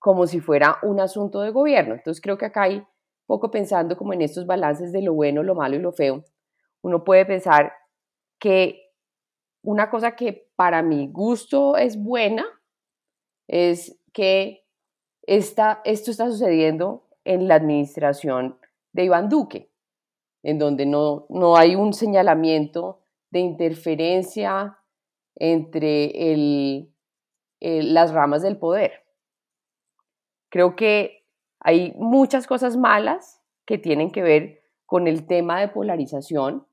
como 0.00 0.26
si 0.26 0.40
fuera 0.40 0.78
un 0.82 0.98
asunto 0.98 1.42
de 1.42 1.50
gobierno. 1.50 1.94
Entonces 1.94 2.20
creo 2.20 2.36
que 2.36 2.46
acá 2.46 2.62
hay 2.62 2.84
poco 3.26 3.52
pensando 3.52 3.96
como 3.96 4.12
en 4.12 4.22
estos 4.22 4.46
balances 4.46 4.90
de 4.92 5.02
lo 5.02 5.14
bueno, 5.14 5.44
lo 5.44 5.54
malo 5.54 5.76
y 5.76 5.78
lo 5.78 5.92
feo. 5.92 6.24
Uno 6.82 7.04
puede 7.04 7.26
pensar 7.26 7.72
que 8.40 8.90
una 9.62 9.90
cosa 9.90 10.16
que 10.16 10.50
para 10.56 10.82
mi 10.82 11.06
gusto 11.06 11.76
es 11.76 12.02
buena 12.02 12.44
es 13.46 14.00
que 14.12 14.64
esta, 15.22 15.82
esto 15.84 16.10
está 16.10 16.28
sucediendo 16.28 17.06
en 17.24 17.46
la 17.46 17.56
administración 17.56 18.58
de 18.92 19.04
Iván 19.04 19.28
Duque, 19.28 19.70
en 20.42 20.58
donde 20.58 20.86
no, 20.86 21.26
no 21.28 21.56
hay 21.56 21.76
un 21.76 21.92
señalamiento 21.92 23.02
de 23.30 23.40
interferencia 23.40 24.78
entre 25.36 26.32
el, 26.32 26.90
las 27.60 28.12
ramas 28.12 28.42
del 28.42 28.56
poder. 28.56 29.04
Creo 30.50 30.76
que 30.76 31.24
hay 31.60 31.94
muchas 31.96 32.46
cosas 32.46 32.76
malas 32.76 33.40
que 33.64 33.78
tienen 33.78 34.10
que 34.10 34.22
ver 34.22 34.62
con 34.84 35.06
el 35.06 35.26
tema 35.26 35.60
de 35.60 35.68
polarización. 35.68 36.66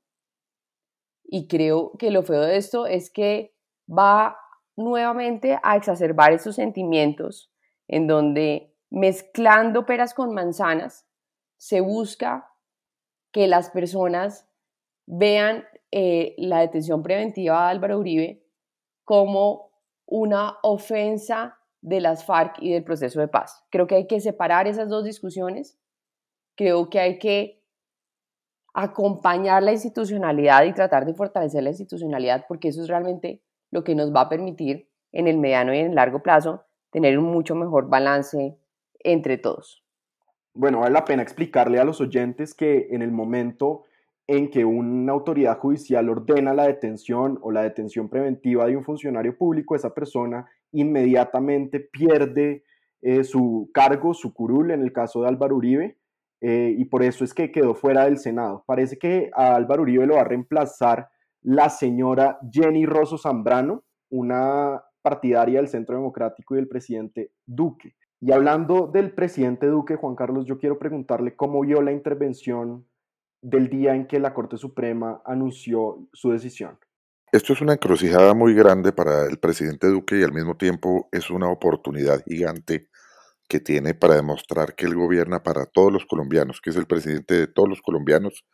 Y 1.24 1.46
creo 1.46 1.92
que 1.98 2.10
lo 2.10 2.22
feo 2.22 2.40
de 2.42 2.56
esto 2.56 2.86
es 2.86 3.10
que 3.10 3.54
va 3.88 4.36
nuevamente 4.76 5.58
a 5.62 5.76
exacerbar 5.76 6.32
esos 6.32 6.56
sentimientos 6.56 7.52
en 7.86 8.06
donde 8.06 8.74
mezclando 8.90 9.86
peras 9.86 10.14
con 10.14 10.34
manzanas 10.34 11.06
se 11.56 11.80
busca 11.80 12.50
que 13.32 13.46
las 13.46 13.70
personas 13.70 14.48
vean 15.06 15.64
eh, 15.90 16.34
la 16.38 16.60
detención 16.60 17.02
preventiva 17.02 17.62
de 17.62 17.70
Álvaro 17.70 17.98
Uribe 17.98 18.44
como 19.04 19.70
una 20.06 20.58
ofensa 20.62 21.57
de 21.80 22.00
las 22.00 22.24
FARC 22.24 22.56
y 22.60 22.72
del 22.72 22.84
proceso 22.84 23.20
de 23.20 23.28
paz. 23.28 23.64
Creo 23.70 23.86
que 23.86 23.94
hay 23.94 24.06
que 24.06 24.20
separar 24.20 24.66
esas 24.66 24.88
dos 24.88 25.04
discusiones. 25.04 25.78
Creo 26.56 26.90
que 26.90 27.00
hay 27.00 27.18
que 27.18 27.62
acompañar 28.74 29.62
la 29.62 29.72
institucionalidad 29.72 30.64
y 30.64 30.72
tratar 30.72 31.04
de 31.06 31.14
fortalecer 31.14 31.62
la 31.62 31.70
institucionalidad 31.70 32.44
porque 32.48 32.68
eso 32.68 32.82
es 32.82 32.88
realmente 32.88 33.42
lo 33.70 33.84
que 33.84 33.94
nos 33.94 34.14
va 34.14 34.22
a 34.22 34.28
permitir 34.28 34.88
en 35.12 35.26
el 35.26 35.38
mediano 35.38 35.74
y 35.74 35.78
en 35.78 35.86
el 35.86 35.94
largo 35.94 36.22
plazo 36.22 36.64
tener 36.90 37.18
un 37.18 37.26
mucho 37.26 37.54
mejor 37.54 37.88
balance 37.88 38.58
entre 39.00 39.38
todos. 39.38 39.84
Bueno, 40.54 40.80
vale 40.80 40.92
la 40.92 41.04
pena 41.04 41.22
explicarle 41.22 41.78
a 41.78 41.84
los 41.84 42.00
oyentes 42.00 42.54
que 42.54 42.88
en 42.90 43.02
el 43.02 43.12
momento 43.12 43.84
en 44.26 44.50
que 44.50 44.64
una 44.64 45.12
autoridad 45.12 45.58
judicial 45.58 46.08
ordena 46.08 46.52
la 46.52 46.66
detención 46.66 47.38
o 47.42 47.50
la 47.50 47.62
detención 47.62 48.08
preventiva 48.08 48.66
de 48.66 48.76
un 48.76 48.84
funcionario 48.84 49.36
público, 49.36 49.74
esa 49.74 49.94
persona 49.94 50.46
inmediatamente 50.72 51.80
pierde 51.80 52.64
eh, 53.00 53.24
su 53.24 53.70
cargo, 53.72 54.14
su 54.14 54.32
curul, 54.32 54.70
en 54.70 54.82
el 54.82 54.92
caso 54.92 55.22
de 55.22 55.28
Álvaro 55.28 55.56
Uribe, 55.56 55.98
eh, 56.40 56.74
y 56.76 56.84
por 56.84 57.02
eso 57.02 57.24
es 57.24 57.34
que 57.34 57.50
quedó 57.50 57.74
fuera 57.74 58.04
del 58.04 58.18
Senado. 58.18 58.64
Parece 58.66 58.98
que 58.98 59.30
a 59.34 59.54
Álvaro 59.54 59.82
Uribe 59.82 60.06
lo 60.06 60.14
va 60.14 60.22
a 60.22 60.24
reemplazar 60.24 61.08
la 61.42 61.68
señora 61.70 62.38
Jenny 62.50 62.86
Rosso 62.86 63.18
Zambrano, 63.18 63.84
una 64.10 64.82
partidaria 65.02 65.60
del 65.60 65.68
Centro 65.68 65.96
Democrático 65.96 66.54
y 66.54 66.58
del 66.58 66.68
presidente 66.68 67.32
Duque. 67.46 67.94
Y 68.20 68.32
hablando 68.32 68.88
del 68.88 69.12
presidente 69.12 69.66
Duque, 69.66 69.96
Juan 69.96 70.16
Carlos, 70.16 70.44
yo 70.46 70.58
quiero 70.58 70.78
preguntarle 70.78 71.36
cómo 71.36 71.60
vio 71.60 71.82
la 71.82 71.92
intervención 71.92 72.86
del 73.40 73.68
día 73.68 73.94
en 73.94 74.06
que 74.06 74.18
la 74.18 74.34
Corte 74.34 74.56
Suprema 74.56 75.22
anunció 75.24 76.08
su 76.12 76.30
decisión. 76.30 76.78
Esto 77.30 77.52
es 77.52 77.60
una 77.60 77.74
encrucijada 77.74 78.32
muy 78.32 78.54
grande 78.54 78.92
para 78.92 79.26
el 79.26 79.38
presidente 79.38 79.86
Duque 79.88 80.18
y 80.18 80.22
al 80.22 80.32
mismo 80.32 80.56
tiempo 80.56 81.08
es 81.12 81.28
una 81.28 81.48
oportunidad 81.50 82.22
gigante 82.26 82.88
que 83.48 83.60
tiene 83.60 83.94
para 83.94 84.14
demostrar 84.14 84.74
que 84.74 84.86
él 84.86 84.94
gobierna 84.94 85.42
para 85.42 85.66
todos 85.66 85.92
los 85.92 86.06
colombianos, 86.06 86.60
que 86.62 86.70
es 86.70 86.76
el 86.76 86.86
presidente 86.86 87.34
de 87.34 87.46
todos 87.46 87.68
los 87.68 87.82
colombianos 87.82 88.46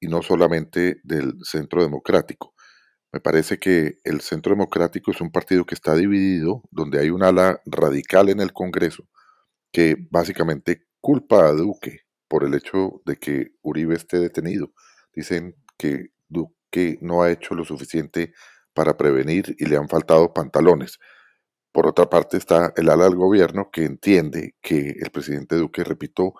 y 0.00 0.06
no 0.06 0.22
solamente 0.22 1.00
del 1.02 1.34
Centro 1.42 1.82
Democrático. 1.82 2.54
Me 3.12 3.20
parece 3.20 3.58
que 3.58 3.98
el 4.04 4.20
Centro 4.20 4.52
Democrático 4.52 5.10
es 5.10 5.20
un 5.20 5.32
partido 5.32 5.64
que 5.66 5.74
está 5.74 5.94
dividido, 5.96 6.62
donde 6.70 7.00
hay 7.00 7.10
un 7.10 7.24
ala 7.24 7.60
radical 7.66 8.28
en 8.28 8.40
el 8.40 8.52
Congreso 8.52 9.08
que 9.72 9.96
básicamente 10.10 10.86
culpa 11.00 11.46
a 11.48 11.52
Duque 11.52 12.02
por 12.28 12.44
el 12.44 12.54
hecho 12.54 13.02
de 13.04 13.16
que 13.16 13.52
Uribe 13.62 13.96
esté 13.96 14.20
detenido. 14.20 14.72
Dicen 15.14 15.56
que 15.76 16.11
Duque 16.72 16.98
no 17.02 17.22
ha 17.22 17.30
hecho 17.30 17.54
lo 17.54 17.64
suficiente 17.64 18.32
para 18.74 18.96
prevenir 18.96 19.54
y 19.58 19.66
le 19.66 19.76
han 19.76 19.88
faltado 19.88 20.32
pantalones. 20.32 20.98
Por 21.72 21.86
otra 21.86 22.08
parte 22.08 22.36
está 22.36 22.72
el 22.76 22.88
ala 22.88 23.04
del 23.04 23.16
gobierno 23.16 23.70
que 23.70 23.84
entiende 23.84 24.54
que 24.62 24.94
el 25.00 25.10
presidente 25.10 25.56
Duque, 25.56 25.84
repito, 25.84 26.34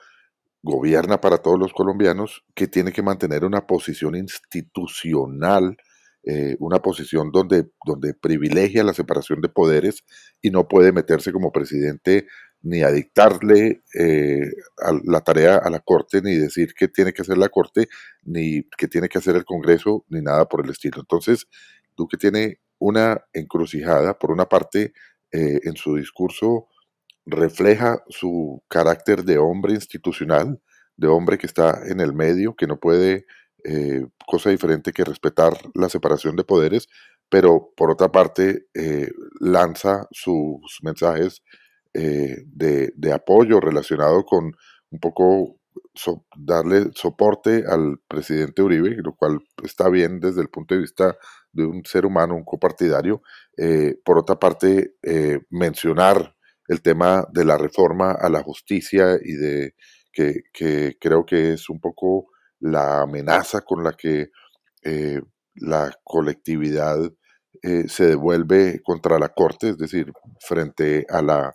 gobierna 0.62 1.20
para 1.20 1.38
todos 1.38 1.58
los 1.58 1.72
colombianos, 1.72 2.44
que 2.54 2.68
tiene 2.68 2.92
que 2.92 3.02
mantener 3.02 3.44
una 3.44 3.66
posición 3.66 4.14
institucional, 4.14 5.76
eh, 6.24 6.56
una 6.60 6.80
posición 6.80 7.30
donde 7.32 7.64
privilegia 8.14 8.84
la 8.84 8.94
separación 8.94 9.40
de 9.40 9.48
poderes 9.48 10.04
y 10.40 10.50
no 10.50 10.68
puede 10.68 10.92
meterse 10.92 11.32
como 11.32 11.50
presidente 11.50 12.26
ni 12.62 12.82
a 12.82 12.90
dictarle 12.90 13.82
eh, 13.94 14.50
la 15.04 15.20
tarea 15.20 15.56
a 15.56 15.68
la 15.70 15.80
Corte, 15.80 16.22
ni 16.22 16.36
decir 16.36 16.74
qué 16.74 16.88
tiene 16.88 17.12
que 17.12 17.22
hacer 17.22 17.36
la 17.36 17.48
Corte, 17.48 17.88
ni 18.22 18.62
qué 18.78 18.88
tiene 18.88 19.08
que 19.08 19.18
hacer 19.18 19.36
el 19.36 19.44
Congreso, 19.44 20.04
ni 20.08 20.20
nada 20.20 20.48
por 20.48 20.64
el 20.64 20.70
estilo. 20.70 21.00
Entonces, 21.00 21.48
Duque 21.96 22.16
tiene 22.16 22.60
una 22.78 23.24
encrucijada, 23.32 24.18
por 24.18 24.30
una 24.30 24.48
parte, 24.48 24.92
eh, 25.32 25.60
en 25.64 25.76
su 25.76 25.96
discurso 25.96 26.68
refleja 27.24 28.02
su 28.08 28.62
carácter 28.68 29.24
de 29.24 29.38
hombre 29.38 29.74
institucional, 29.74 30.60
de 30.96 31.06
hombre 31.08 31.38
que 31.38 31.46
está 31.46 31.80
en 31.86 32.00
el 32.00 32.12
medio, 32.12 32.54
que 32.54 32.66
no 32.66 32.78
puede 32.78 33.26
eh, 33.64 34.06
cosa 34.26 34.50
diferente 34.50 34.92
que 34.92 35.04
respetar 35.04 35.52
la 35.74 35.88
separación 35.88 36.36
de 36.36 36.44
poderes, 36.44 36.88
pero 37.28 37.72
por 37.76 37.90
otra 37.90 38.10
parte 38.10 38.66
lanza 39.40 40.06
sus 40.10 40.80
mensajes 40.82 41.42
eh, 41.94 42.44
de, 42.46 43.12
apoyo 43.12 43.60
relacionado 43.60 44.24
con 44.24 44.56
un 44.90 44.98
poco 44.98 45.58
darle 46.34 46.90
soporte 46.94 47.64
al 47.68 47.98
presidente 48.08 48.62
Uribe, 48.62 48.96
lo 49.02 49.14
cual 49.14 49.40
está 49.62 49.90
bien 49.90 50.18
desde 50.18 50.40
el 50.40 50.48
punto 50.48 50.74
de 50.74 50.80
vista 50.80 51.16
de 51.52 51.66
un 51.66 51.84
ser 51.84 52.06
humano, 52.06 52.34
un 52.34 52.44
copartidario. 52.44 53.22
Eh, 53.58 53.96
por 54.04 54.18
otra 54.18 54.38
parte, 54.38 54.94
eh, 55.02 55.40
mencionar 55.50 56.34
el 56.68 56.80
tema 56.80 57.26
de 57.30 57.44
la 57.44 57.58
reforma 57.58 58.12
a 58.12 58.30
la 58.30 58.42
justicia 58.42 59.18
y 59.22 59.34
de 59.34 59.74
que, 60.10 60.44
que 60.52 60.96
creo 60.98 61.26
que 61.26 61.52
es 61.52 61.68
un 61.68 61.78
poco 61.78 62.28
la 62.60 63.02
amenaza 63.02 63.60
con 63.60 63.84
la 63.84 63.92
que 63.92 64.30
la 65.54 65.92
colectividad 66.02 66.98
se 67.86 68.06
devuelve 68.06 68.80
contra 68.82 69.18
la 69.18 69.28
Corte, 69.28 69.70
es 69.70 69.78
decir, 69.78 70.12
frente 70.40 71.06
a 71.08 71.22
la 71.22 71.54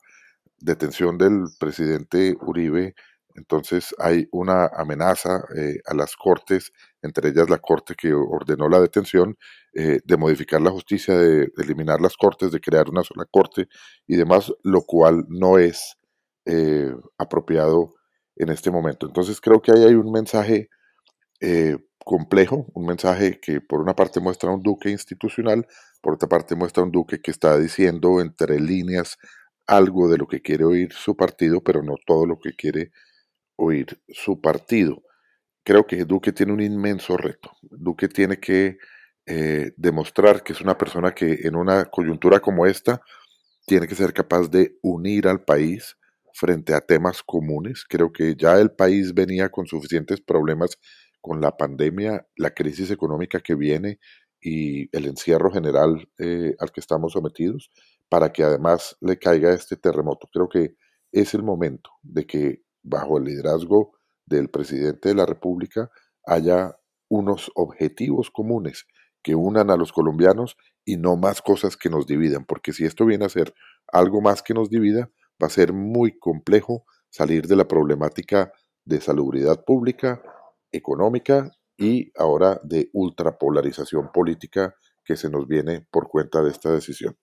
detención 0.59 1.17
del 1.17 1.45
presidente 1.59 2.35
Uribe, 2.41 2.95
entonces 3.37 3.93
hay 3.99 4.27
una 4.31 4.65
amenaza 4.65 5.43
eh, 5.55 5.77
a 5.85 5.93
las 5.93 6.15
cortes, 6.15 6.73
entre 7.03 7.29
ellas 7.29 7.49
la 7.49 7.59
corte 7.59 7.93
que 7.95 8.11
ordenó 8.11 8.67
la 8.67 8.81
detención, 8.81 9.37
eh, 9.73 9.99
de 10.03 10.17
modificar 10.17 10.59
la 10.59 10.71
justicia, 10.71 11.15
de, 11.15 11.51
eliminar 11.57 12.01
las 12.01 12.17
cortes, 12.17 12.51
de 12.51 12.59
crear 12.59 12.89
una 12.89 13.03
sola 13.03 13.25
corte 13.29 13.67
y 14.07 14.15
demás, 14.15 14.51
lo 14.63 14.81
cual 14.81 15.25
no 15.29 15.59
es 15.59 15.97
eh, 16.45 16.91
apropiado 17.19 17.93
en 18.35 18.49
este 18.49 18.71
momento. 18.71 19.05
Entonces 19.05 19.39
creo 19.39 19.61
que 19.61 19.71
ahí 19.71 19.83
hay 19.83 19.93
un 19.93 20.11
mensaje 20.11 20.69
complejo, 22.03 22.65
un 22.73 22.87
mensaje 22.87 23.39
que 23.39 23.61
por 23.61 23.79
una 23.79 23.95
parte 23.95 24.19
muestra 24.19 24.49
un 24.49 24.63
duque 24.63 24.89
institucional, 24.89 25.67
por 26.01 26.15
otra 26.15 26.27
parte 26.27 26.55
muestra 26.55 26.81
un 26.81 26.91
duque 26.91 27.21
que 27.21 27.29
está 27.29 27.59
diciendo 27.59 28.19
entre 28.21 28.59
líneas 28.59 29.17
algo 29.67 30.09
de 30.09 30.17
lo 30.17 30.27
que 30.27 30.41
quiere 30.41 30.63
oír 30.65 30.93
su 30.93 31.15
partido, 31.15 31.61
pero 31.61 31.83
no 31.83 31.95
todo 32.05 32.25
lo 32.25 32.39
que 32.39 32.53
quiere 32.55 32.91
oír 33.57 34.01
su 34.09 34.41
partido. 34.41 35.03
Creo 35.63 35.85
que 35.85 36.05
Duque 36.05 36.31
tiene 36.31 36.53
un 36.53 36.61
inmenso 36.61 37.17
reto. 37.17 37.51
Duque 37.61 38.07
tiene 38.07 38.39
que 38.39 38.77
eh, 39.25 39.73
demostrar 39.75 40.43
que 40.43 40.53
es 40.53 40.61
una 40.61 40.77
persona 40.77 41.13
que 41.13 41.41
en 41.43 41.55
una 41.55 41.85
coyuntura 41.85 42.39
como 42.39 42.65
esta 42.65 43.01
tiene 43.65 43.87
que 43.87 43.95
ser 43.95 44.13
capaz 44.13 44.49
de 44.49 44.77
unir 44.81 45.27
al 45.27 45.43
país 45.43 45.97
frente 46.33 46.73
a 46.73 46.81
temas 46.81 47.21
comunes. 47.23 47.83
Creo 47.87 48.13
que 48.13 48.35
ya 48.37 48.57
el 48.59 48.71
país 48.71 49.13
venía 49.13 49.49
con 49.49 49.67
suficientes 49.67 50.21
problemas 50.21 50.77
con 51.19 51.41
la 51.41 51.57
pandemia, 51.57 52.25
la 52.37 52.51
crisis 52.51 52.91
económica 52.91 53.41
que 53.41 53.55
viene 53.55 53.99
y 54.39 54.95
el 54.95 55.05
encierro 55.07 55.51
general 55.51 56.07
eh, 56.19 56.55
al 56.59 56.71
que 56.71 56.79
estamos 56.79 57.13
sometidos 57.13 57.69
para 58.09 58.31
que 58.31 58.43
además 58.43 58.97
le 59.01 59.17
caiga 59.17 59.53
este 59.53 59.77
terremoto. 59.77 60.27
Creo 60.31 60.49
que 60.49 60.75
es 61.11 61.33
el 61.33 61.43
momento 61.43 61.89
de 62.01 62.25
que 62.25 62.63
bajo 62.83 63.17
el 63.17 63.25
liderazgo 63.25 63.93
del 64.25 64.49
presidente 64.49 65.09
de 65.09 65.15
la 65.15 65.25
República 65.25 65.89
haya 66.25 66.77
unos 67.09 67.51
objetivos 67.55 68.31
comunes 68.31 68.85
que 69.23 69.35
unan 69.35 69.69
a 69.71 69.77
los 69.77 69.91
colombianos 69.91 70.57
y 70.85 70.97
no 70.97 71.17
más 71.17 71.41
cosas 71.41 71.75
que 71.75 71.89
nos 71.89 72.07
dividan, 72.07 72.45
porque 72.45 72.73
si 72.73 72.85
esto 72.85 73.05
viene 73.05 73.25
a 73.25 73.29
ser 73.29 73.53
algo 73.91 74.21
más 74.21 74.41
que 74.41 74.53
nos 74.53 74.69
divida, 74.69 75.11
va 75.41 75.47
a 75.47 75.49
ser 75.49 75.73
muy 75.73 76.17
complejo 76.17 76.85
salir 77.09 77.47
de 77.47 77.55
la 77.55 77.67
problemática 77.67 78.51
de 78.85 79.01
salubridad 79.01 79.63
pública, 79.65 80.21
económica 80.71 81.51
y 81.77 82.11
ahora 82.17 82.59
de 82.63 82.89
ultrapolarización 82.93 84.11
política 84.11 84.75
que 85.03 85.15
se 85.15 85.29
nos 85.29 85.47
viene 85.47 85.85
por 85.91 86.09
cuenta 86.09 86.41
de 86.41 86.51
esta 86.51 86.71
decisión. 86.71 87.17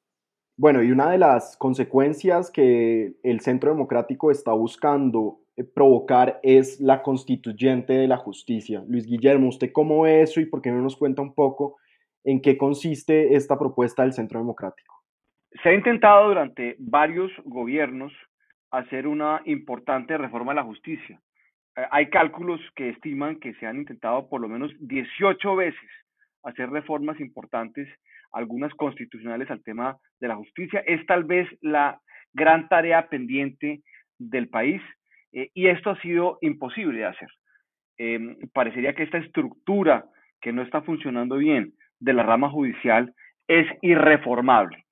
Bueno, 0.57 0.83
y 0.85 0.93
una 0.93 1.11
de 1.11 1.19
las 1.19 1.57
consecuencias 1.57 2.51
que 2.51 3.15
el 3.25 3.41
Centro 3.41 3.71
Democrático 3.71 4.31
está 4.31 4.53
buscando 4.53 5.41
eh, 5.57 5.65
provocar 5.65 6.39
es 6.45 6.81
la 6.81 7.03
constituyente 7.03 7.93
de 7.95 8.07
la 8.07 8.19
justicia. 8.19 8.85
Luis 8.87 9.05
Guillermo, 9.05 9.49
¿usted 9.49 9.73
cómo 9.73 10.03
ve 10.03 10.23
eso 10.23 10.41
y 10.41 10.47
por 10.47 10.63
qué 10.63 10.71
no 10.71 10.81
nos 10.81 10.97
cuenta 10.97 11.23
un 11.23 11.35
poco 11.35 11.79
en 12.23 12.41
qué 12.41 12.57
consiste 12.57 13.35
esta 13.35 13.59
propuesta 13.59 14.03
del 14.03 14.13
Centro 14.13 14.39
Democrático? 14.39 15.03
Se 15.63 15.71
ha 15.71 15.75
intentado 15.75 16.29
durante 16.29 16.77
varios 16.79 17.33
gobiernos 17.45 18.13
hacer 18.71 19.09
una 19.09 19.41
importante 19.47 20.17
reforma 20.17 20.53
de 20.53 20.57
la 20.57 20.65
justicia. 20.65 21.21
Eh, 21.77 21.83
hay 21.91 22.11
cálculos 22.11 22.61
que 22.77 22.91
estiman 22.91 23.41
que 23.41 23.55
se 23.55 23.67
han 23.67 23.79
intentado 23.79 24.29
por 24.29 24.41
lo 24.41 24.49
menos 24.49 24.73
18 24.79 25.57
veces 25.57 25.91
hacer 26.45 26.71
reformas 26.71 27.19
importantes 27.19 27.89
algunas 28.35 28.73
constitucionales 28.75 29.51
al 29.51 29.63
tema 29.63 29.97
de 30.21 30.29
la 30.29 30.37
justicia. 30.37 30.83
Es 30.87 31.05
tal 31.07 31.25
vez 31.25 31.49
la 31.61 32.01
gran 32.33 32.69
tarea 32.69 33.09
pendiente 33.09 33.81
del 34.19 34.49
país 34.49 34.83
eh, 35.33 35.51
y 35.55 35.69
esto 35.69 35.91
ha 35.91 36.01
sido 36.01 36.39
imposible 36.41 36.99
de 36.99 37.07
hacer. 37.07 37.29
Em, 37.97 38.37
parecería 38.53 38.95
que 38.95 39.05
esta 39.05 39.19
estructura 39.19 40.05
que 40.41 40.53
no 40.53 40.63
está 40.63 40.83
funcionando 40.83 41.37
bien 41.37 41.73
de 42.01 42.13
la 42.13 42.25
rama 42.25 42.51
judicial 42.51 43.15
es 43.47 43.67
irreformable. 43.83 44.85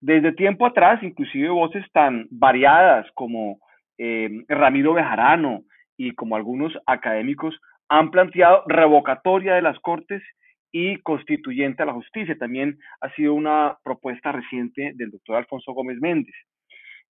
Desde 0.00 0.32
tiempo 0.32 0.66
atrás, 0.66 1.02
inclusive 1.02 1.48
voces 1.48 1.84
tan 1.92 2.26
variadas 2.30 3.06
como 3.14 3.58
em, 3.98 4.44
Ramiro 4.48 4.94
Bejarano 4.94 5.62
y 5.96 6.12
como 6.12 6.36
algunos 6.36 6.72
académicos 6.86 7.58
han 7.88 8.10
planteado 8.10 8.64
revocatoria 8.66 9.54
de 9.54 9.62
las 9.62 9.78
cortes 9.80 10.22
y 10.72 10.96
constituyente 10.98 11.82
a 11.82 11.86
la 11.86 11.92
justicia. 11.92 12.36
También 12.38 12.78
ha 13.00 13.10
sido 13.14 13.34
una 13.34 13.76
propuesta 13.82 14.32
reciente 14.32 14.92
del 14.94 15.10
doctor 15.10 15.36
Alfonso 15.36 15.72
Gómez 15.72 15.98
Méndez. 16.00 16.34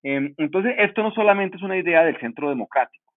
Em, 0.03 0.35
entonces, 0.37 0.75
esto 0.79 1.03
no 1.03 1.11
solamente 1.13 1.57
es 1.57 1.63
una 1.63 1.77
idea 1.77 2.05
del 2.05 2.19
Centro 2.21 2.49
Democrático 2.49 3.13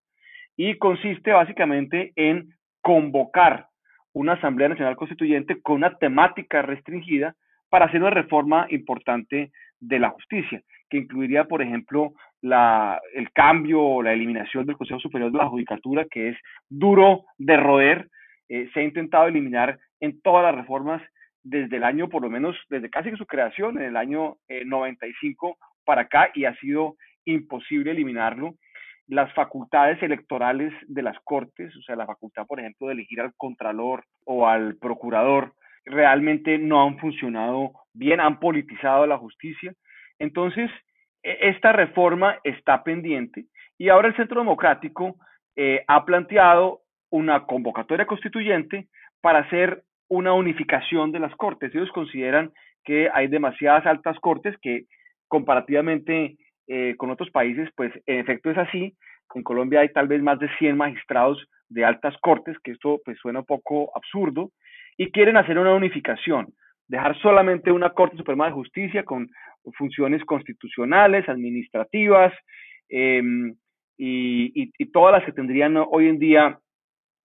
y 0.57 0.77
consiste 0.77 1.31
básicamente 1.31 2.11
en 2.15 2.49
convocar 2.81 3.67
una 4.13 4.33
Asamblea 4.33 4.69
Nacional 4.69 4.95
Constituyente 4.95 5.61
con 5.61 5.75
una 5.75 5.97
temática 5.97 6.61
restringida 6.61 7.35
para 7.69 7.85
hacer 7.85 8.01
una 8.01 8.09
reforma 8.09 8.67
importante 8.69 9.51
de 9.79 9.99
la 9.99 10.09
justicia, 10.09 10.61
que 10.89 10.97
incluiría, 10.97 11.45
por 11.45 11.61
ejemplo, 11.61 12.13
la, 12.41 12.99
el 13.13 13.31
cambio 13.31 13.81
o 13.81 14.03
la 14.03 14.13
eliminación 14.13 14.65
del 14.65 14.75
Consejo 14.75 14.99
Superior 14.99 15.31
de 15.31 15.37
la 15.37 15.47
Judicatura, 15.47 16.05
que 16.09 16.29
es 16.29 16.37
duro 16.67 17.25
de 17.37 17.57
roer. 17.57 18.09
Eh, 18.49 18.69
se 18.73 18.79
ha 18.79 18.83
intentado 18.83 19.27
eliminar 19.27 19.77
en 19.99 20.21
todas 20.21 20.43
las 20.43 20.55
reformas 20.55 21.01
desde 21.43 21.77
el 21.77 21.83
año, 21.83 22.09
por 22.09 22.21
lo 22.21 22.29
menos 22.29 22.55
desde 22.69 22.89
casi 22.89 23.11
su 23.15 23.25
creación, 23.25 23.77
en 23.77 23.85
el 23.85 23.97
año 23.97 24.37
95 24.65 25.49
eh, 25.49 25.65
para 25.85 26.01
acá, 26.03 26.29
y 26.33 26.45
ha 26.45 26.55
sido 26.55 26.95
imposible 27.25 27.91
eliminarlo. 27.91 28.55
Las 29.07 29.33
facultades 29.33 30.01
electorales 30.03 30.71
de 30.87 31.01
las 31.01 31.17
cortes, 31.23 31.75
o 31.75 31.81
sea, 31.81 31.95
la 31.95 32.05
facultad, 32.05 32.45
por 32.45 32.59
ejemplo, 32.59 32.87
de 32.87 32.93
elegir 32.93 33.21
al 33.21 33.33
contralor 33.35 34.03
o 34.25 34.47
al 34.47 34.75
procurador, 34.75 35.53
realmente 35.85 36.57
no 36.57 36.83
han 36.83 36.99
funcionado 36.99 37.71
bien, 37.93 38.19
han 38.19 38.39
politizado 38.39 39.07
la 39.07 39.17
justicia. 39.17 39.73
Entonces, 40.19 40.69
e, 41.23 41.49
esta 41.49 41.71
reforma 41.71 42.37
está 42.43 42.83
pendiente 42.83 43.45
y 43.77 43.89
ahora 43.89 44.09
el 44.09 44.15
Centro 44.15 44.41
Democrático 44.41 45.15
eh, 45.55 45.83
ha 45.87 46.05
planteado 46.05 46.81
una 47.09 47.45
convocatoria 47.45 48.05
constituyente 48.05 48.87
para 49.21 49.39
hacer 49.39 49.83
una 50.09 50.33
unificación 50.33 51.11
de 51.11 51.19
las 51.19 51.35
cortes. 51.35 51.73
Ellos 51.73 51.91
consideran 51.91 52.51
que 52.83 53.09
hay 53.13 53.27
demasiadas 53.27 53.85
altas 53.85 54.19
cortes 54.19 54.55
que 54.61 54.85
comparativamente 55.27 56.37
eh, 56.67 56.95
con 56.97 57.09
otros 57.09 57.29
países, 57.31 57.69
pues 57.75 57.93
en 58.05 58.19
efecto 58.19 58.49
es 58.51 58.57
así. 58.57 58.95
En 59.33 59.43
Colombia 59.43 59.81
hay 59.81 59.89
tal 59.93 60.07
vez 60.07 60.21
más 60.21 60.39
de 60.39 60.49
100 60.57 60.75
magistrados 60.75 61.43
de 61.69 61.85
altas 61.85 62.15
cortes, 62.21 62.57
que 62.63 62.71
esto 62.71 62.99
pues 63.05 63.17
suena 63.19 63.39
un 63.39 63.45
poco 63.45 63.91
absurdo, 63.95 64.51
y 64.97 65.11
quieren 65.11 65.37
hacer 65.37 65.57
una 65.57 65.73
unificación, 65.73 66.47
dejar 66.87 67.17
solamente 67.21 67.71
una 67.71 67.91
Corte 67.91 68.17
Suprema 68.17 68.47
de 68.47 68.51
Justicia 68.51 69.05
con 69.05 69.29
funciones 69.77 70.23
constitucionales, 70.25 71.29
administrativas 71.29 72.33
em, 72.89 73.55
y, 73.97 74.71
todas 74.91 75.13
las 75.13 75.25
que 75.25 75.31
tendrían 75.31 75.77
hoy 75.77 76.07
en 76.07 76.19
día 76.19 76.59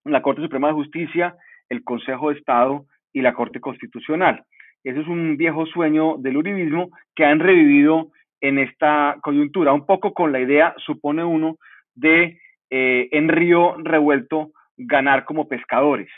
la 0.04 0.22
Corte 0.22 0.42
Suprema 0.42 0.68
de 0.68 0.74
Justicia, 0.74 1.34
el 1.74 1.84
Consejo 1.84 2.30
de 2.30 2.38
Estado 2.38 2.86
y 3.12 3.20
la 3.20 3.34
Corte 3.34 3.60
Constitucional. 3.60 4.44
Ese 4.82 5.00
es 5.00 5.06
un 5.06 5.36
viejo 5.36 5.66
sueño 5.66 6.16
del 6.18 6.36
uribismo 6.36 6.90
que 7.14 7.24
han 7.24 7.40
revivido 7.40 8.10
en 8.40 8.58
esta 8.58 9.16
coyuntura, 9.22 9.72
un 9.72 9.86
poco 9.86 10.12
con 10.12 10.32
la 10.32 10.40
idea, 10.40 10.74
supone 10.78 11.24
uno, 11.24 11.56
de 11.94 12.38
eh, 12.70 13.08
en 13.12 13.28
río 13.28 13.76
revuelto 13.78 14.52
ganar 14.76 15.24
como 15.24 15.48
pescadores. 15.48 16.08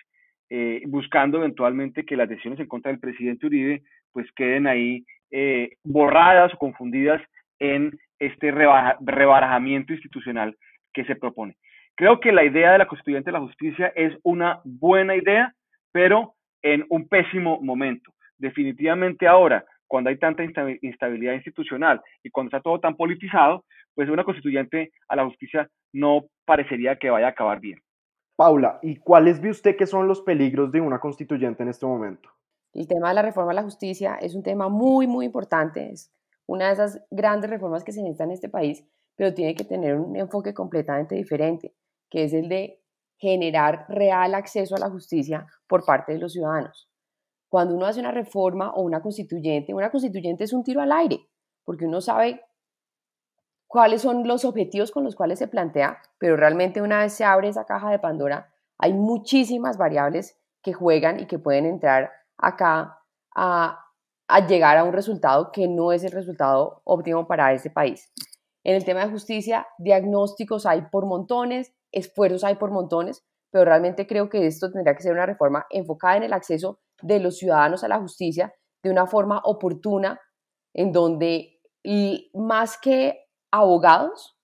Eh, 0.48 0.82
buscando 0.86 1.38
eventualmente 1.38 2.04
que 2.04 2.16
las 2.16 2.28
decisiones 2.28 2.60
en 2.60 2.68
contra 2.68 2.92
del 2.92 3.00
presidente 3.00 3.46
Uribe 3.46 3.82
pues 4.12 4.30
queden 4.32 4.68
ahí 4.68 5.04
eh, 5.32 5.72
borradas 5.82 6.54
o 6.54 6.58
confundidas 6.58 7.20
en 7.58 7.98
este 8.20 8.52
rebarajamiento 8.52 9.92
institucional 9.92 10.56
que 10.94 11.04
se 11.04 11.16
propone. 11.16 11.56
Creo 11.97 12.21
que 12.21 12.31
la 12.31 12.45
idea 12.45 12.73
de 12.73 12.79
la 12.79 12.87
constituyente 12.87 13.31
de 13.31 13.38
la 13.38 13.45
justicia 13.45 13.91
es 13.97 14.12
una 14.23 14.61
buena 14.65 15.17
idea, 15.17 15.55
pero 15.93 16.35
en 16.62 16.85
un 16.91 17.09
pésimo 17.09 17.59
momento. 17.62 18.12
Definitivamente 18.37 19.26
ahora, 19.26 19.65
cuando 19.87 20.11
hay 20.11 20.19
tanta 20.19 20.45
instabilidad 20.82 21.32
institucional 21.32 22.02
y 22.23 22.30
cuando 22.30 22.49
está 22.49 22.61
todo 22.61 22.80
tan 22.80 22.97
politizado, 22.97 23.65
pues 23.95 24.11
una 24.11 24.25
constituyente 24.25 24.93
a 25.09 25.17
la 25.17 25.25
justicia 25.25 25.71
no 25.95 26.26
parecería 26.45 26.97
que 26.97 27.09
vaya 27.09 27.28
a 27.28 27.30
acabar 27.30 27.61
bien. 27.61 27.80
Paula, 28.37 28.78
¿y 28.82 28.97
cuáles 28.97 29.41
ve 29.41 29.49
usted 29.49 29.76
que 29.76 29.87
son 29.87 30.06
los 30.06 30.21
peligros 30.21 30.71
de 30.71 30.82
una 30.82 30.99
constituyente 30.99 31.63
en 31.63 31.71
este 31.71 31.87
momento? 31.87 32.28
El 32.75 32.87
tema 32.87 33.09
de 33.09 33.15
la 33.15 33.23
reforma 33.23 33.52
a 33.52 33.54
la 33.54 33.63
justicia 33.63 34.17
es 34.21 34.35
un 34.35 34.43
tema 34.43 34.69
muy, 34.69 35.06
muy 35.06 35.25
importante. 35.25 35.91
Es 35.91 36.13
una 36.45 36.67
de 36.67 36.75
esas 36.75 37.02
grandes 37.11 37.49
reformas 37.49 37.85
que 37.85 37.93
se 37.93 38.02
necesitan 38.02 38.28
en 38.28 38.35
este 38.35 38.50
país, 38.50 38.87
pero 39.17 39.32
tiene 39.32 39.54
que 39.54 39.65
tener 39.65 39.97
un 39.97 40.15
enfoque 40.15 40.52
completamente 40.52 41.15
diferente, 41.15 41.73
que 42.10 42.25
es 42.25 42.32
el 42.32 42.49
de 42.49 42.82
generar 43.19 43.86
real 43.88 44.34
acceso 44.34 44.76
a 44.76 44.78
la 44.78 44.90
justicia 44.90 45.47
por 45.66 45.84
parte 45.84 46.12
de 46.12 46.19
los 46.19 46.32
ciudadanos. 46.32 46.90
Cuando 47.49 47.75
uno 47.75 47.86
hace 47.86 48.00
una 48.00 48.12
reforma 48.12 48.73
o 48.73 48.82
una 48.82 49.00
constituyente, 49.00 49.73
una 49.73 49.90
constituyente 49.90 50.45
es 50.45 50.52
un 50.52 50.64
tiro 50.64 50.80
al 50.80 50.92
aire, 50.92 51.28
porque 51.64 51.86
uno 51.86 52.00
sabe 52.00 52.42
cuáles 53.66 54.02
son 54.02 54.26
los 54.26 54.45
objetivos 54.45 54.90
con 54.90 55.04
los 55.04 55.14
cuales 55.14 55.38
se 55.38 55.49
plantea, 55.49 56.00
pero 56.19 56.36
realmente 56.36 56.82
una 56.82 57.00
vez 57.00 57.12
se 57.12 57.25
abre 57.25 57.49
esa 57.49 57.64
caja 57.64 57.90
de 57.90 57.99
Pandora, 57.99 58.52
hay 58.78 58.92
muchísimas 58.92 59.78
variables 59.78 60.38
que 60.62 60.73
juegan 60.73 61.21
y 61.21 61.26
que 61.26 61.38
pueden 61.38 61.64
entrar 61.64 62.10
acá 62.36 62.99
a, 63.34 63.82
llegar 64.49 64.76
a 64.76 64.84
un 64.84 64.92
resultado 64.92 65.52
que 65.52 65.69
no 65.69 65.92
es 65.92 66.02
el 66.04 66.10
resultado 66.10 66.82
óptimo 66.84 67.26
para 67.26 67.52
ese 67.52 67.71
país. 67.71 68.12
En 68.64 68.75
el 68.75 68.84
tema 68.84 69.04
de 69.04 69.10
justicia, 69.10 69.66
diagnósticos 69.78 70.66
hay 70.66 70.82
por 70.90 71.06
montones, 71.06 71.73
esfuerzos 71.97 72.45
hay 72.45 72.56
por 72.56 72.71
montones, 72.71 73.25
pero 73.50 73.65
realmente 73.65 74.06
creo 74.06 74.28
que 74.28 74.47
esto 74.47 74.71
tendría 74.71 74.95
que 74.95 75.02
ser 75.02 75.13
una 75.13 75.26
reforma 75.26 75.67
enfocada 75.71 76.19
en 76.19 76.25
el 76.25 76.32
acceso 76.32 76.78
de 77.02 77.21
los 77.21 77.39
ciudadanos 77.39 77.82
a 77.82 77.89
la 77.89 77.99
justicia 77.99 78.54
de 78.82 78.91
una 78.91 79.06
forma 79.06 79.41
oportuna, 79.45 80.21
en 80.75 80.93
donde 80.93 81.61
más 82.35 82.78
que 82.78 83.26
abogados, 83.50 84.37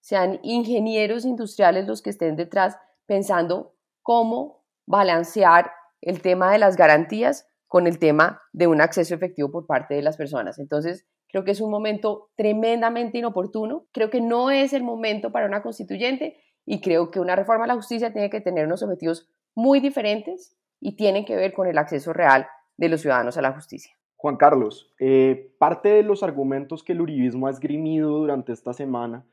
sean 0.00 0.38
ingenieros 0.42 1.24
industriales 1.24 1.86
los 1.86 2.00
que 2.00 2.10
estén 2.10 2.36
detrás 2.36 2.78
pensando 3.06 3.74
cómo 4.02 4.64
balancear 4.86 5.72
el 6.00 6.22
tema 6.22 6.50
de 6.52 6.58
las 6.58 6.76
garantías 6.76 7.48
con 7.66 7.86
el 7.86 7.98
tema 7.98 8.40
de 8.52 8.68
un 8.68 8.80
acceso 8.80 9.14
efectivo 9.14 9.50
por 9.50 9.66
parte 9.66 9.94
de 9.94 10.02
las 10.02 10.16
personas. 10.16 10.58
Entonces, 10.58 11.06
creo 11.28 11.44
que 11.44 11.50
es 11.50 11.60
un 11.60 11.70
momento 11.70 12.30
tremendamente 12.36 13.18
inoportuno. 13.18 13.86
Creo 13.92 14.08
que 14.08 14.20
no 14.20 14.50
es 14.50 14.72
el 14.72 14.84
momento 14.84 15.32
para 15.32 15.46
una 15.46 15.62
constituyente 15.62 16.36
y 16.66 16.80
creo 16.80 17.10
que 17.10 17.20
una 17.20 17.36
reforma 17.36 17.64
a 17.64 17.68
la 17.68 17.74
justicia 17.74 18.12
tiene 18.12 18.28
que 18.28 18.40
tener 18.40 18.66
unos 18.66 18.82
objetivos 18.82 19.30
muy 19.54 19.80
diferentes 19.80 20.56
y 20.80 20.96
tienen 20.96 21.24
que 21.24 21.36
ver 21.36 21.52
con 21.54 21.68
el 21.68 21.78
acceso 21.78 22.12
real 22.12 22.46
de 22.76 22.88
los 22.88 23.00
ciudadanos 23.00 23.38
a 23.38 23.42
la 23.42 23.52
justicia. 23.52 23.96
Juan 24.16 24.36
Carlos, 24.36 24.92
eh, 24.98 25.52
parte 25.58 25.88
de 25.88 26.02
los 26.02 26.22
argumentos 26.22 26.82
que 26.82 26.92
el 26.92 27.00
uribismo 27.00 27.46
ha 27.46 27.50
esgrimido 27.50 28.10
durante 28.10 28.52
esta 28.52 28.72
semana 28.72 29.24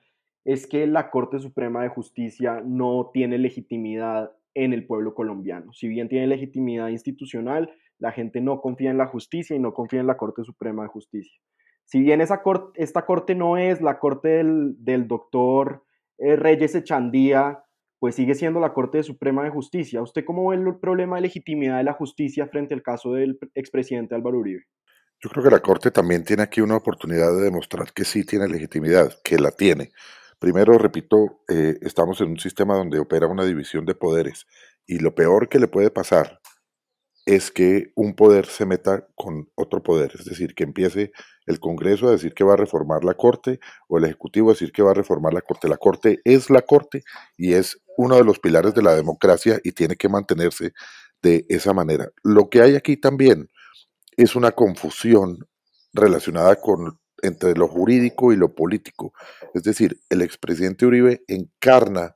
es 0.46 0.67
que 0.67 0.86
la 0.88 1.10
Corte 1.10 1.39
Suprema 1.39 1.84
de 1.84 1.89
Justicia 1.89 2.62
no 2.65 3.10
tiene 3.13 3.38
legitimidad 3.38 4.32
en 4.54 4.74
el 4.74 4.86
pueblo 4.86 5.15
colombiano. 5.15 5.74
Si 5.74 5.88
bien 5.88 6.10
tiene 6.10 6.28
legitimidad 6.28 6.89
institucional, 6.89 7.74
la 7.98 8.12
gente 8.12 8.41
no 8.41 8.62
confía 8.62 8.91
en 8.91 8.98
la 8.98 9.08
justicia 9.08 9.56
y 9.56 9.60
no 9.60 9.74
confía 9.74 10.02
en 10.02 10.08
la 10.08 10.17
Corte 10.17 10.43
Suprema 10.43 10.84
de 10.84 10.89
Justicia. 10.89 11.39
Si 11.86 12.02
bien 12.02 12.22
esa 12.22 12.41
esta 12.76 13.06
corte 13.06 13.36
no 13.36 13.58
es 13.58 13.82
la 13.82 14.00
corte 14.00 14.43
del, 14.43 15.08
doctor 15.08 15.84
eh, 15.84 15.93
Reyes 16.38 16.76
Echandía, 16.76 17.64
pues 18.00 18.16
sigue 18.16 18.36
siendo 18.36 18.60
la 18.60 18.74
Corte 18.74 19.04
Suprema 19.04 19.44
de 19.44 19.50
Justicia. 19.50 20.02
¿Usted 20.02 20.26
cómo 20.26 20.50
ve 20.50 20.56
el 20.56 20.80
problema 20.80 21.18
de 21.18 21.24
legitimidad 21.24 21.78
de 21.78 21.84
la 21.84 21.94
justicia 21.94 22.48
frente 22.48 22.74
al 22.74 22.82
caso 22.82 23.14
del 23.14 23.40
expresidente 23.56 24.16
Álvaro 24.16 24.40
Uribe? 24.40 24.66
Yo 25.20 25.30
creo 25.30 25.44
que 25.44 25.52
la 25.52 25.62
Corte 25.62 25.90
también 25.92 26.26
tiene 26.26 26.44
aquí 26.44 26.60
una 26.60 26.76
oportunidad 26.76 27.34
de 27.36 27.44
demostrar 27.44 27.94
que 27.94 28.04
sí 28.04 28.26
tiene 28.26 28.48
legitimidad, 28.48 29.14
que 29.24 29.38
la 29.38 29.52
tiene. 29.52 29.92
Primero, 30.38 30.78
repito, 30.78 31.44
eh, 31.48 31.78
estamos 31.82 32.20
en 32.20 32.32
un 32.32 32.40
sistema 32.40 32.76
donde 32.76 33.00
opera 33.00 33.28
una 33.28 33.46
división 33.46 33.86
de 33.86 33.96
poderes 33.96 34.46
y 34.86 35.00
lo 35.00 35.16
peor 35.16 35.48
que 35.48 35.60
le 35.60 35.70
puede 35.70 35.90
pasar 35.90 36.42
es 37.26 37.52
que 37.52 37.94
un 37.96 38.16
poder 38.16 38.48
se 38.48 38.66
meta 38.66 39.08
con 39.16 39.50
otro 39.56 39.82
poder, 39.82 40.12
es 40.20 40.26
decir, 40.26 40.56
que 40.56 40.66
empiece 40.66 41.14
el 41.46 41.60
Congreso 41.60 42.08
a 42.08 42.12
decir 42.12 42.34
que 42.34 42.44
va 42.44 42.54
a 42.54 42.58
reformar 42.58 43.04
la 43.04 43.14
Corte 43.14 43.60
o 43.88 43.98
el 43.98 44.06
Ejecutivo 44.06 44.50
a 44.50 44.54
decir 44.54 44.72
que 44.72 44.84
va 44.84 44.92
a 44.92 44.96
reformar 44.96 45.34
la 45.34 45.42
Corte. 45.42 45.68
La 45.68 45.78
Corte 45.78 46.20
es 46.24 46.50
la 46.50 46.62
Corte 46.62 47.04
y 47.38 47.54
es 47.54 47.82
uno 47.98 48.16
de 48.16 48.24
los 48.24 48.40
pilares 48.40 48.74
de 48.74 48.82
la 48.82 48.96
democracia 48.96 49.60
y 49.64 49.72
tiene 49.72 49.96
que 49.96 50.10
mantenerse 50.10 50.74
de 51.22 51.46
esa 51.50 51.74
manera. 51.74 52.10
Lo 52.24 52.50
que 52.50 52.62
hay 52.62 52.76
aquí 52.76 52.98
también 52.98 53.50
es 54.18 54.36
una 54.36 54.52
confusión 54.52 55.38
relacionada 55.94 56.56
con 56.56 57.00
entre 57.24 57.56
lo 57.56 57.68
jurídico 57.68 58.34
y 58.34 58.36
lo 58.36 58.54
político. 58.54 59.14
Es 59.54 59.64
decir, 59.64 60.00
el 60.10 60.22
expresidente 60.22 60.86
Uribe 60.86 61.24
encarna 61.28 62.16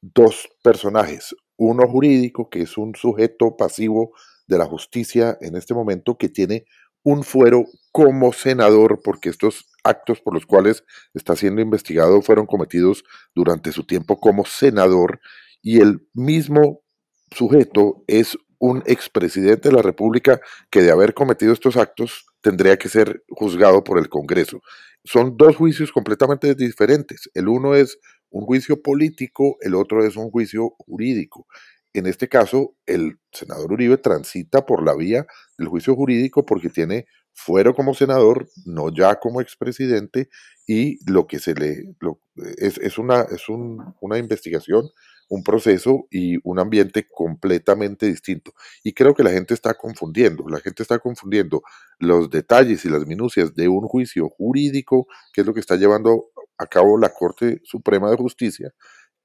dos 0.00 0.48
personajes, 0.62 1.36
uno 1.56 1.86
jurídico, 1.86 2.48
que 2.48 2.62
es 2.62 2.78
un 2.78 2.94
sujeto 2.94 3.56
pasivo 3.56 4.12
de 4.46 4.58
la 4.58 4.64
justicia 4.64 5.36
en 5.40 5.56
este 5.56 5.74
momento, 5.74 6.16
que 6.16 6.30
tiene 6.30 6.64
un 7.06 7.22
fuero 7.22 7.66
como 7.92 8.32
senador, 8.32 9.00
porque 9.00 9.28
estos 9.28 9.68
actos 9.84 10.20
por 10.20 10.34
los 10.34 10.44
cuales 10.44 10.82
está 11.14 11.36
siendo 11.36 11.62
investigado 11.62 12.20
fueron 12.20 12.46
cometidos 12.46 13.04
durante 13.32 13.70
su 13.70 13.86
tiempo 13.86 14.18
como 14.18 14.44
senador, 14.44 15.20
y 15.62 15.80
el 15.80 16.04
mismo 16.14 16.82
sujeto 17.30 18.02
es 18.08 18.36
un 18.58 18.82
expresidente 18.86 19.68
de 19.68 19.76
la 19.76 19.82
República 19.82 20.40
que 20.68 20.82
de 20.82 20.90
haber 20.90 21.14
cometido 21.14 21.52
estos 21.52 21.76
actos 21.76 22.26
tendría 22.40 22.76
que 22.76 22.88
ser 22.88 23.22
juzgado 23.28 23.84
por 23.84 23.98
el 23.98 24.08
Congreso. 24.08 24.60
Son 25.04 25.36
dos 25.36 25.54
juicios 25.54 25.92
completamente 25.92 26.56
diferentes. 26.56 27.30
El 27.34 27.46
uno 27.46 27.76
es 27.76 28.00
un 28.30 28.44
juicio 28.44 28.82
político, 28.82 29.58
el 29.60 29.76
otro 29.76 30.04
es 30.04 30.16
un 30.16 30.32
juicio 30.32 30.70
jurídico. 30.78 31.46
En 31.98 32.06
este 32.06 32.28
caso, 32.28 32.76
el 32.86 33.18
senador 33.32 33.72
Uribe 33.72 33.96
transita 33.96 34.66
por 34.66 34.84
la 34.84 34.94
vía 34.94 35.26
del 35.56 35.68
juicio 35.68 35.94
jurídico 35.94 36.44
porque 36.44 36.68
tiene 36.68 37.06
fuero 37.32 37.74
como 37.74 37.94
senador, 37.94 38.48
no 38.64 38.92
ya 38.94 39.16
como 39.16 39.40
expresidente, 39.40 40.28
y 40.66 40.98
lo 41.10 41.26
que 41.26 41.38
se 41.38 41.54
le 41.54 41.94
es, 42.58 42.98
una, 42.98 43.22
es 43.22 43.48
una 43.48 44.18
investigación 44.18 44.90
un 45.28 45.42
proceso 45.42 46.06
y 46.10 46.38
un 46.44 46.58
ambiente 46.58 47.06
completamente 47.08 48.06
distinto. 48.06 48.52
Y 48.82 48.92
creo 48.92 49.14
que 49.14 49.22
la 49.22 49.30
gente 49.30 49.54
está 49.54 49.74
confundiendo, 49.74 50.48
la 50.48 50.60
gente 50.60 50.82
está 50.82 50.98
confundiendo 50.98 51.62
los 51.98 52.30
detalles 52.30 52.84
y 52.84 52.88
las 52.88 53.06
minucias 53.06 53.54
de 53.54 53.68
un 53.68 53.88
juicio 53.88 54.28
jurídico, 54.28 55.06
que 55.32 55.40
es 55.40 55.46
lo 55.46 55.54
que 55.54 55.60
está 55.60 55.76
llevando 55.76 56.26
a 56.58 56.66
cabo 56.66 56.98
la 56.98 57.10
Corte 57.10 57.60
Suprema 57.64 58.10
de 58.10 58.16
Justicia, 58.16 58.72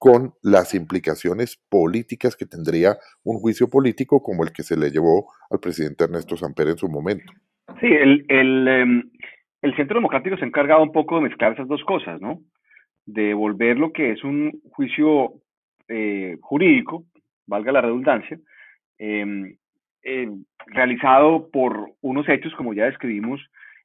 con 0.02 0.34
las 0.42 0.74
implicaciones 0.74 1.64
políticas 1.70 2.36
que 2.36 2.48
tendría 2.48 2.98
un 3.24 3.38
juicio 3.38 3.68
político 3.70 4.24
como 4.24 4.44
el 4.44 4.52
que 4.52 4.64
se 4.64 4.76
le 4.76 4.90
llevó 4.90 5.28
al 5.52 5.60
presidente 5.60 6.06
Ernesto 6.06 6.36
Samper 6.36 6.70
en 6.70 6.78
su 6.78 6.90
momento. 6.90 7.32
Sí, 7.80 7.86
el, 7.86 8.26
el, 8.28 8.68
em, 8.68 9.04
Centro 9.76 10.00
Democrático 10.00 10.38
se 10.38 10.44
ha 10.44 10.48
encargado 10.48 10.82
un 10.82 10.92
poco 10.92 11.18
de 11.18 11.30
mezclar 11.30 11.54
esas 11.54 11.68
dos 11.68 11.84
cosas, 11.84 12.20
¿no? 12.20 12.40
De 13.06 13.36
volver 13.36 13.78
lo 13.78 13.92
que 13.94 14.14
es 14.14 14.24
un 14.24 14.60
juicio 14.72 15.34
eh, 15.88 16.36
jurídico, 16.42 17.04
valga 17.46 17.72
la 17.72 17.82
redundancia, 17.82 18.40
em, 18.98 19.56
eh, 20.02 20.32
realizado 20.66 21.48
por 21.52 21.92
unos 22.02 22.28
hechos, 22.28 22.56
como 22.56 22.74
ya 22.74 22.86
describimos, 22.86 23.40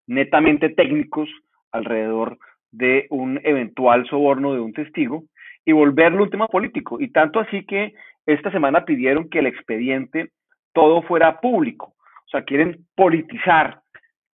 netamente 0.07 0.71
técnicos 0.71 1.29
alrededor 1.73 2.39
de 2.71 3.07
un 3.11 3.39
eventual 3.45 4.07
soborno 4.09 4.55
de 4.55 4.61
un 4.61 4.73
testigo 4.73 5.25
y 5.67 5.73
volverlo 5.73 6.23
un 6.23 6.31
tema 6.31 6.47
político. 6.47 6.99
Y 7.01 7.09
tanto 7.09 7.41
así 7.41 7.67
que 7.67 7.93
esta 8.25 8.51
semana 8.51 8.87
pidieron 8.87 9.29
que 9.29 9.41
el 9.41 9.47
expediente 9.47 10.31
todo 10.73 11.03
fuera 11.03 11.41
público. 11.41 11.97
O 12.25 12.29
sea, 12.29 12.45
quieren 12.45 12.87
politizar, 12.95 13.81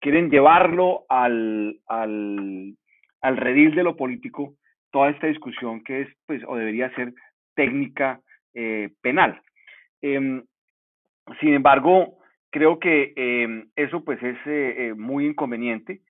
quieren 0.01 0.31
llevarlo 0.31 1.05
al, 1.09 1.81
al, 1.89 2.77
al 3.23 3.37
redil 3.37 3.75
de 3.75 3.83
lo 3.83 3.97
político 3.97 4.55
toda 4.91 5.11
esta 5.11 5.27
discusión 5.27 5.83
que 5.83 6.03
es, 6.03 6.09
pues, 6.27 6.43
o 6.47 6.55
debería 6.55 6.95
ser 6.95 7.15
técnica 7.55 8.21
eh, 8.55 8.91
penal. 9.01 9.41
Em, 10.03 10.45
sin 11.41 11.55
embargo, 11.55 12.19
creo 12.51 12.79
que 12.79 13.13
em, 13.17 13.71
eso 13.75 14.05
pues 14.05 14.23
es 14.23 14.37
eh, 14.47 14.75
eh, 14.89 14.95
muy 14.95 15.27
inconveniente. 15.27 16.03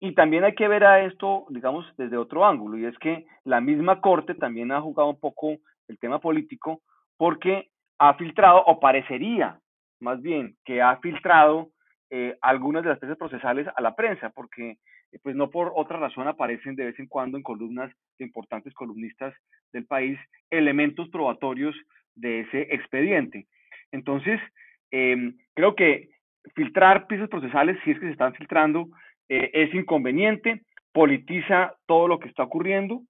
Y 0.00 0.14
también 0.14 0.44
hay 0.44 0.54
que 0.54 0.68
ver 0.68 0.84
a 0.84 1.04
esto, 1.04 1.46
digamos, 1.48 1.84
desde 1.96 2.16
otro 2.16 2.46
ángulo, 2.46 2.78
y 2.78 2.84
es 2.84 2.96
que 2.98 3.26
la 3.44 3.60
misma 3.60 4.00
Corte 4.00 4.34
también 4.34 4.70
ha 4.72 4.80
jugado 4.80 5.10
un 5.10 5.20
poco 5.20 5.56
el 5.88 5.98
tema 5.98 6.20
político 6.20 6.82
porque 7.16 7.68
ha 7.98 8.14
filtrado, 8.14 8.62
o 8.64 8.78
parecería 8.78 9.58
más 10.00 10.22
bien, 10.22 10.56
que 10.64 10.82
ha 10.82 10.96
filtrado 10.98 11.70
algunas 12.40 12.82
de 12.82 12.90
las 12.90 13.00
tesis 13.00 13.16
procesales 13.16 13.66
a 13.74 13.82
la 13.82 13.94
prensa, 13.94 14.30
porque 14.30 14.76
pues 15.22 15.36
no 15.36 15.50
por 15.50 15.72
otra 15.74 15.98
razón 15.98 16.26
aparecen 16.26 16.74
de 16.74 16.86
vez 16.86 16.98
en 16.98 17.06
cuando 17.06 17.36
en 17.36 17.42
columnas 17.42 17.92
de 18.18 18.24
importantes 18.24 18.72
columnistas 18.74 19.34
del 19.72 19.86
país 19.86 20.18
elementos 20.50 21.08
probatorios 21.10 21.74
de 22.14 22.40
ese 22.40 22.62
expediente. 22.74 23.46
Entonces, 23.92 24.40
em, 24.90 25.36
creo 25.54 25.74
que 25.74 26.08
filtrar 26.54 27.06
piezas 27.06 27.28
procesales, 27.28 27.78
si 27.84 27.90
es 27.90 27.98
que 27.98 28.06
se 28.06 28.12
están 28.12 28.34
filtrando, 28.34 28.88
eh, 29.28 29.50
es 29.52 29.74
inconveniente, 29.74 30.62
politiza 30.92 31.74
todo 31.86 32.08
lo 32.08 32.18
que 32.18 32.28
está 32.28 32.44
ocurriendo 32.44 33.02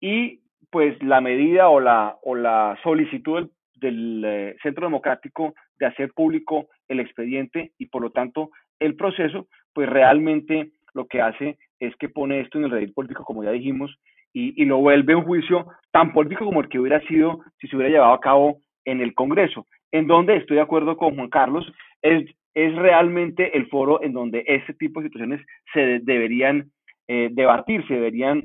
y 0.00 0.40
pues 0.70 1.00
la 1.02 1.20
medida 1.20 1.68
o 1.68 1.80
la, 1.80 2.16
o 2.22 2.34
la 2.34 2.78
solicitud 2.82 3.50
del, 3.74 4.22
eh, 4.24 4.56
Centro 4.62 4.86
Democrático 4.86 5.54
de 5.78 5.86
hacer 5.86 6.12
público 6.12 6.68
el 6.88 7.00
expediente 7.00 7.72
y 7.78 7.86
por 7.86 8.02
lo 8.02 8.10
tanto 8.10 8.50
el 8.78 8.94
proceso, 8.96 9.48
pues 9.72 9.88
realmente 9.88 10.70
lo 10.94 11.06
que 11.06 11.20
hace 11.20 11.58
es 11.78 11.94
que 11.96 12.08
pone 12.08 12.40
esto 12.40 12.58
en 12.58 12.64
el 12.64 12.70
redil 12.70 12.92
político, 12.92 13.24
como 13.24 13.44
ya 13.44 13.50
dijimos, 13.50 13.96
y, 14.32 14.64
lo 14.64 14.78
vuelve 14.78 15.16
un 15.16 15.24
juicio 15.24 15.66
tan 15.90 16.12
político 16.12 16.44
como 16.44 16.60
el 16.60 16.68
que 16.68 16.78
hubiera 16.78 17.00
sido 17.08 17.40
si 17.58 17.66
se 17.66 17.74
hubiera 17.74 17.92
llevado 17.92 18.12
a 18.12 18.20
cabo 18.20 18.60
en 18.84 19.00
el 19.00 19.12
Congreso, 19.14 19.66
en 19.90 20.06
donde 20.06 20.36
estoy 20.36 20.56
de 20.56 20.62
acuerdo 20.62 20.96
con 20.96 21.16
Juan 21.16 21.28
Carlos, 21.28 21.70
es, 22.00 22.30
es 22.54 22.74
realmente 22.74 23.56
el 23.56 23.68
foro 23.68 24.02
en 24.02 24.12
donde 24.12 24.44
ese 24.46 24.74
tipo 24.74 25.00
de 25.00 25.08
situaciones 25.08 25.46
se 25.72 26.00
deberían 26.00 26.70
eh, 27.06 27.28
debatir, 27.32 27.86
se 27.86 27.94
deberían 27.94 28.44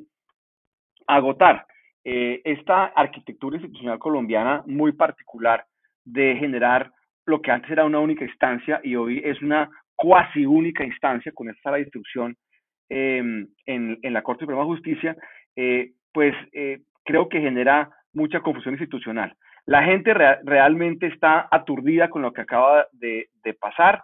agotar. 1.07 1.65
Eh, 2.03 2.41
esta 2.43 2.85
arquitectura 2.85 3.57
institucional 3.57 3.97
colombiana 3.97 4.63
muy 4.67 4.91
particular 4.91 5.65
de 6.03 6.35
generar 6.35 6.91
lo 7.25 7.41
que 7.41 7.51
antes 7.51 7.71
era 7.71 7.85
una 7.85 7.99
única 7.99 8.25
instancia 8.25 8.79
y 8.83 8.95
hoy 8.95 9.21
es 9.23 9.41
una 9.41 9.69
cuasi 9.95 10.45
única 10.45 10.83
instancia 10.83 11.31
con 11.31 11.49
esta 11.49 11.71
la 11.71 11.79
instrucción 11.79 12.35
em, 12.89 13.47
en, 13.65 13.97
en, 14.03 14.13
la 14.13 14.21
Corte 14.21 14.41
Suprema 14.41 14.61
de 14.61 14.67
Justicia, 14.67 15.17
eh, 15.55 15.93
pues 16.13 16.35
creo 17.03 17.27
que 17.27 17.41
genera 17.41 17.89
mucha 18.13 18.41
confusión 18.41 18.75
institucional. 18.75 19.35
La 19.65 19.83
gente 19.83 20.13
realmente 20.13 21.07
está 21.07 21.47
aturdida 21.49 22.09
con 22.09 22.21
lo 22.21 22.33
que 22.33 22.41
acaba 22.41 22.87
de, 22.91 23.29
pasar. 23.59 24.03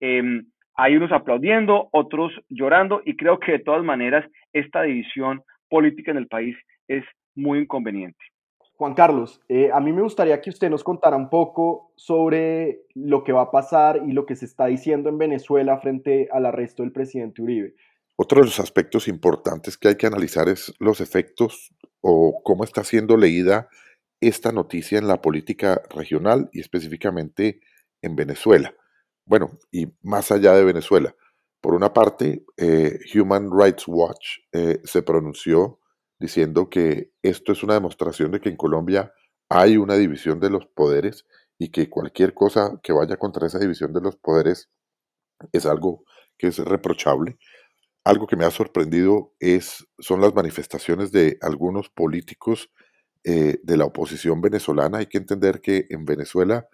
Em, 0.00 0.46
hay 0.74 0.96
unos 0.96 1.12
aplaudiendo, 1.12 1.88
otros 1.92 2.32
llorando 2.48 3.02
y 3.04 3.16
creo 3.16 3.38
que 3.38 3.52
de 3.52 3.58
todas 3.58 3.84
maneras 3.84 4.24
esta 4.52 4.82
división 4.82 5.42
política 5.68 6.10
en 6.10 6.16
el 6.16 6.28
país 6.28 6.56
es 6.88 7.04
muy 7.34 7.60
inconveniente. 7.60 8.18
Juan 8.76 8.94
Carlos, 8.94 9.40
eh, 9.48 9.70
a 9.72 9.80
mí 9.80 9.92
me 9.92 10.02
gustaría 10.02 10.40
que 10.40 10.50
usted 10.50 10.70
nos 10.70 10.82
contara 10.82 11.16
un 11.16 11.28
poco 11.28 11.92
sobre 11.94 12.80
lo 12.94 13.22
que 13.22 13.32
va 13.32 13.42
a 13.42 13.50
pasar 13.50 14.00
y 14.04 14.12
lo 14.12 14.26
que 14.26 14.34
se 14.34 14.46
está 14.46 14.66
diciendo 14.66 15.08
en 15.08 15.18
Venezuela 15.18 15.78
frente 15.78 16.28
al 16.32 16.46
arresto 16.46 16.82
del 16.82 16.90
presidente 16.90 17.42
Uribe. 17.42 17.74
Otro 18.16 18.40
de 18.40 18.46
los 18.46 18.58
aspectos 18.58 19.08
importantes 19.08 19.76
que 19.76 19.88
hay 19.88 19.96
que 19.96 20.06
analizar 20.06 20.48
es 20.48 20.74
los 20.80 21.00
efectos 21.00 21.72
o 22.00 22.42
cómo 22.42 22.64
está 22.64 22.82
siendo 22.82 23.16
leída 23.16 23.68
esta 24.22 24.52
noticia 24.52 24.98
en 24.98 25.08
la 25.08 25.20
política 25.20 25.82
regional 25.90 26.48
y 26.52 26.60
específicamente 26.60 27.60
en 28.00 28.14
Venezuela. 28.14 28.74
Bueno, 29.26 29.58
y 29.70 29.88
más 30.00 30.30
allá 30.30 30.54
de 30.54 30.64
Venezuela. 30.64 31.14
Por 31.60 31.74
una 31.74 31.92
parte, 31.92 32.44
eh, 32.56 32.98
Human 33.14 33.50
Rights 33.52 33.84
Watch 33.86 34.38
eh, 34.52 34.80
se 34.84 35.02
pronunció 35.02 35.80
diciendo 36.18 36.70
que 36.70 37.12
esto 37.22 37.52
es 37.52 37.64
una 37.64 37.74
demostración 37.74 38.30
de 38.30 38.40
que 38.40 38.48
en 38.48 38.56
Colombia 38.56 39.12
hay 39.48 39.76
una 39.76 39.96
división 39.96 40.38
de 40.38 40.50
los 40.50 40.66
poderes 40.66 41.26
y 41.58 41.70
que 41.70 41.90
cualquier 41.90 42.32
cosa 42.32 42.80
que 42.82 42.92
vaya 42.92 43.16
contra 43.16 43.46
esa 43.48 43.58
división 43.58 43.92
de 43.92 44.00
los 44.00 44.16
poderes 44.16 44.70
es 45.52 45.66
algo 45.66 46.04
que 46.38 46.46
es 46.48 46.58
reprochable. 46.58 47.38
Algo 48.04 48.28
que 48.28 48.36
me 48.36 48.44
ha 48.44 48.50
sorprendido 48.50 49.34
es, 49.40 49.84
son 49.98 50.20
las 50.20 50.34
manifestaciones 50.34 51.10
de 51.10 51.38
algunos 51.40 51.88
políticos 51.88 52.70
eh, 53.24 53.60
de 53.62 53.76
la 53.76 53.84
oposición 53.84 54.40
venezolana. 54.40 54.98
Hay 54.98 55.06
que 55.06 55.18
entender 55.18 55.60
que 55.60 55.86
en 55.90 56.04
Venezuela 56.04 56.68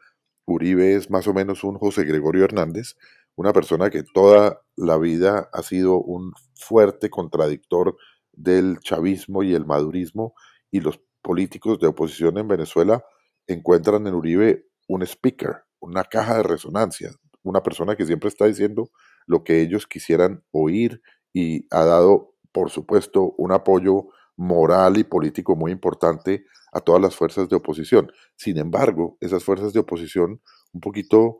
Uribe 0.46 0.94
es 0.94 1.10
más 1.10 1.28
o 1.28 1.34
menos 1.34 1.62
un 1.64 1.76
José 1.76 2.04
Gregorio 2.04 2.44
Hernández, 2.44 2.96
una 3.36 3.52
persona 3.52 3.90
que 3.90 4.02
toda 4.02 4.62
la 4.76 4.98
vida 4.98 5.48
ha 5.52 5.62
sido 5.62 6.00
un 6.00 6.32
fuerte 6.54 7.10
contradictor 7.10 7.96
del 8.32 8.78
chavismo 8.80 9.42
y 9.42 9.54
el 9.54 9.66
madurismo 9.66 10.34
y 10.70 10.80
los 10.80 11.00
políticos 11.22 11.78
de 11.78 11.88
oposición 11.88 12.38
en 12.38 12.48
Venezuela 12.48 13.04
encuentran 13.46 14.06
en 14.06 14.14
Uribe 14.14 14.66
un 14.88 15.02
speaker, 15.02 15.64
una 15.80 16.04
caja 16.04 16.38
de 16.38 16.42
resonancia, 16.44 17.10
una 17.42 17.62
persona 17.62 17.96
que 17.96 18.06
siempre 18.06 18.28
está 18.28 18.46
diciendo 18.46 18.90
lo 19.26 19.44
que 19.44 19.60
ellos 19.60 19.86
quisieran 19.86 20.42
oír 20.50 21.02
y 21.32 21.66
ha 21.70 21.84
dado, 21.84 22.34
por 22.52 22.70
supuesto, 22.70 23.34
un 23.36 23.52
apoyo 23.52 24.08
moral 24.38 24.96
y 24.96 25.04
político 25.04 25.56
muy 25.56 25.72
importante 25.72 26.46
a 26.72 26.80
todas 26.80 27.02
las 27.02 27.16
fuerzas 27.16 27.48
de 27.48 27.56
oposición. 27.56 28.10
Sin 28.36 28.56
embargo, 28.56 29.18
esas 29.20 29.44
fuerzas 29.44 29.72
de 29.72 29.80
oposición, 29.80 30.40
un 30.72 30.80
poquito 30.80 31.38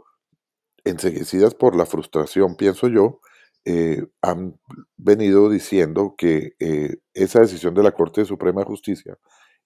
enseguecidas 0.84 1.54
por 1.54 1.76
la 1.76 1.86
frustración, 1.86 2.56
pienso 2.56 2.88
yo, 2.88 3.20
eh, 3.64 4.04
han 4.20 4.58
venido 4.96 5.48
diciendo 5.48 6.14
que 6.18 6.54
eh, 6.58 6.96
esa 7.14 7.40
decisión 7.40 7.74
de 7.74 7.82
la 7.82 7.92
Corte 7.92 8.24
Suprema 8.24 8.62
de 8.62 8.66
Justicia 8.66 9.18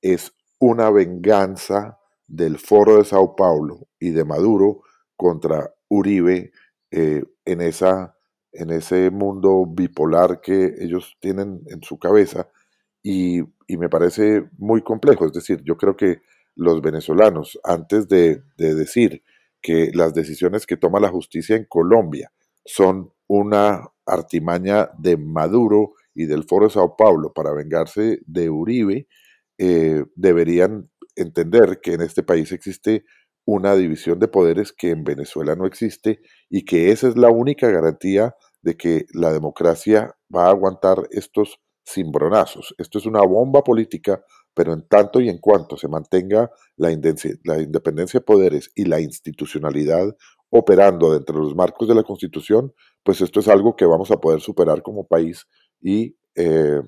es 0.02 0.32
una 0.58 0.90
venganza 0.90 1.98
del 2.26 2.58
Foro 2.58 2.98
de 2.98 3.04
Sao 3.04 3.34
Paulo 3.34 3.88
y 3.98 4.10
de 4.10 4.24
Maduro 4.24 4.82
contra 5.16 5.72
Uribe 5.88 6.52
eh, 6.90 7.22
en 7.44 7.60
esa 7.60 8.16
en 8.54 8.70
ese 8.70 9.10
mundo 9.10 9.64
bipolar 9.66 10.42
que 10.42 10.74
ellos 10.78 11.16
tienen 11.20 11.62
en 11.68 11.82
su 11.82 11.98
cabeza 11.98 12.50
y, 13.02 13.42
me 13.68 13.88
parece 13.88 14.44
muy 14.58 14.82
complejo. 14.82 15.26
Es 15.26 15.32
decir, 15.32 15.62
yo 15.64 15.76
creo 15.76 15.96
que 15.96 16.20
los 16.54 16.82
venezolanos, 16.82 17.58
antes 17.64 18.06
de, 18.06 18.42
de 18.58 18.74
decir 18.74 19.22
que 19.62 19.90
las 19.94 20.12
decisiones 20.12 20.66
que 20.66 20.76
toma 20.76 21.00
la 21.00 21.08
justicia 21.08 21.56
en 21.56 21.64
Colombia 21.64 22.32
son 22.66 23.12
una 23.28 23.88
artimaña 24.04 24.90
de 24.98 25.16
Maduro 25.16 25.94
y 26.14 26.26
del 26.26 26.44
Foro 26.44 26.66
de 26.66 26.74
Sao 26.74 26.96
Paulo 26.96 27.32
para 27.32 27.54
vengarse 27.54 28.20
de 28.26 28.50
Uribe, 28.50 29.08
eh, 29.58 30.04
deberían 30.14 30.90
entender 31.16 31.80
que 31.82 31.94
en 31.94 32.02
este 32.02 32.22
país 32.22 32.52
existe 32.52 33.04
una 33.44 33.74
división 33.74 34.18
de 34.18 34.28
poderes 34.28 34.72
que 34.72 34.90
en 34.90 35.04
Venezuela 35.04 35.56
no 35.56 35.66
existe 35.66 36.20
y 36.48 36.64
que 36.64 36.90
esa 36.90 37.08
es 37.08 37.16
la 37.16 37.30
única 37.30 37.68
garantía 37.70 38.34
de 38.62 38.76
que 38.76 39.06
la 39.12 39.32
democracia 39.32 40.14
va 40.34 40.46
a 40.46 40.50
aguantar 40.50 41.08
estos 41.10 41.60
cimbronazos. 41.84 42.74
Esto 42.78 42.98
es 42.98 43.06
una 43.06 43.22
bomba 43.22 43.62
política, 43.62 44.22
pero 44.54 44.72
en 44.72 44.86
tanto 44.86 45.20
y 45.20 45.28
en 45.28 45.38
cuanto 45.38 45.76
se 45.76 45.88
mantenga 45.88 46.50
la, 46.76 46.90
independencia 46.92 48.20
de 48.20 48.24
poderes 48.24 48.70
y 48.74 48.84
la 48.84 49.00
institucionalidad 49.00 50.16
operando 50.50 51.12
dentro 51.12 51.36
de 51.36 51.44
los 51.44 51.54
marcos 51.54 51.88
de 51.88 51.94
la 51.94 52.02
Constitución, 52.02 52.74
pues 53.02 53.20
esto 53.20 53.40
es 53.40 53.48
algo 53.48 53.74
que 53.74 53.86
vamos 53.86 54.10
a 54.10 54.18
poder 54.18 54.40
superar 54.40 54.82
como 54.82 55.06
país 55.06 55.46
y 55.80 56.16
eh, 56.34 56.80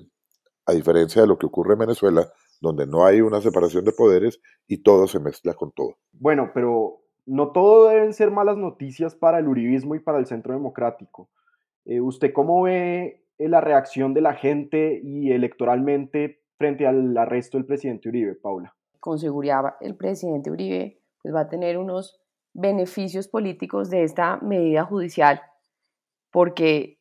a 0.65 0.73
diferencia 0.73 1.21
de 1.21 1.27
lo 1.27 1.37
que 1.37 1.47
ocurre 1.47 1.73
en 1.73 1.79
Venezuela, 1.79 2.31
donde 2.61 2.85
no 2.85 3.05
hay 3.05 3.21
una 3.21 3.41
separación 3.41 3.83
de 3.83 3.91
poderes 3.91 4.39
y 4.67 4.83
todo 4.83 5.07
se 5.07 5.19
mezcla 5.19 5.53
con 5.53 5.71
todo. 5.71 5.97
Bueno, 6.13 6.51
pero 6.53 7.01
no 7.25 7.51
todo 7.51 7.89
deben 7.89 8.13
ser 8.13 8.31
malas 8.31 8.57
noticias 8.57 9.15
para 9.15 9.39
el 9.39 9.47
uribismo 9.47 9.95
y 9.95 9.99
para 9.99 10.19
el 10.19 10.27
centro 10.27 10.53
democrático. 10.53 11.29
Eh, 11.85 12.01
¿Usted 12.01 12.33
cómo 12.33 12.63
ve 12.63 13.24
la 13.37 13.61
reacción 13.61 14.13
de 14.13 14.21
la 14.21 14.33
gente 14.33 14.99
y 15.03 15.31
electoralmente 15.31 16.41
frente 16.57 16.87
al 16.87 17.17
arresto 17.17 17.57
del 17.57 17.65
presidente 17.65 18.09
Uribe, 18.09 18.35
Paula? 18.35 18.75
Con 18.99 19.19
seguridad 19.19 19.75
el 19.81 19.95
presidente 19.95 20.51
Uribe 20.51 21.01
pues, 21.21 21.33
va 21.33 21.41
a 21.41 21.49
tener 21.49 21.77
unos 21.77 22.19
beneficios 22.53 23.27
políticos 23.27 23.89
de 23.89 24.03
esta 24.03 24.37
medida 24.37 24.83
judicial 24.85 25.41
porque 26.31 26.99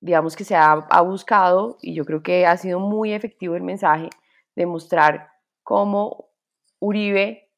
digamos 0.00 0.36
que 0.36 0.44
se 0.44 0.54
ha, 0.54 0.72
ha, 0.72 1.00
buscado, 1.00 1.78
y 1.80 1.94
yo 1.94 2.04
creo 2.04 2.22
que 2.22 2.44
ha 2.44 2.56
sido 2.58 2.78
muy 2.78 3.12
efectivo 3.12 3.56
el 3.56 3.62
mensaje, 3.62 4.10
de 4.54 4.66
mostrar 4.66 5.30
cómo 5.62 6.28
Uribe, 6.78 7.50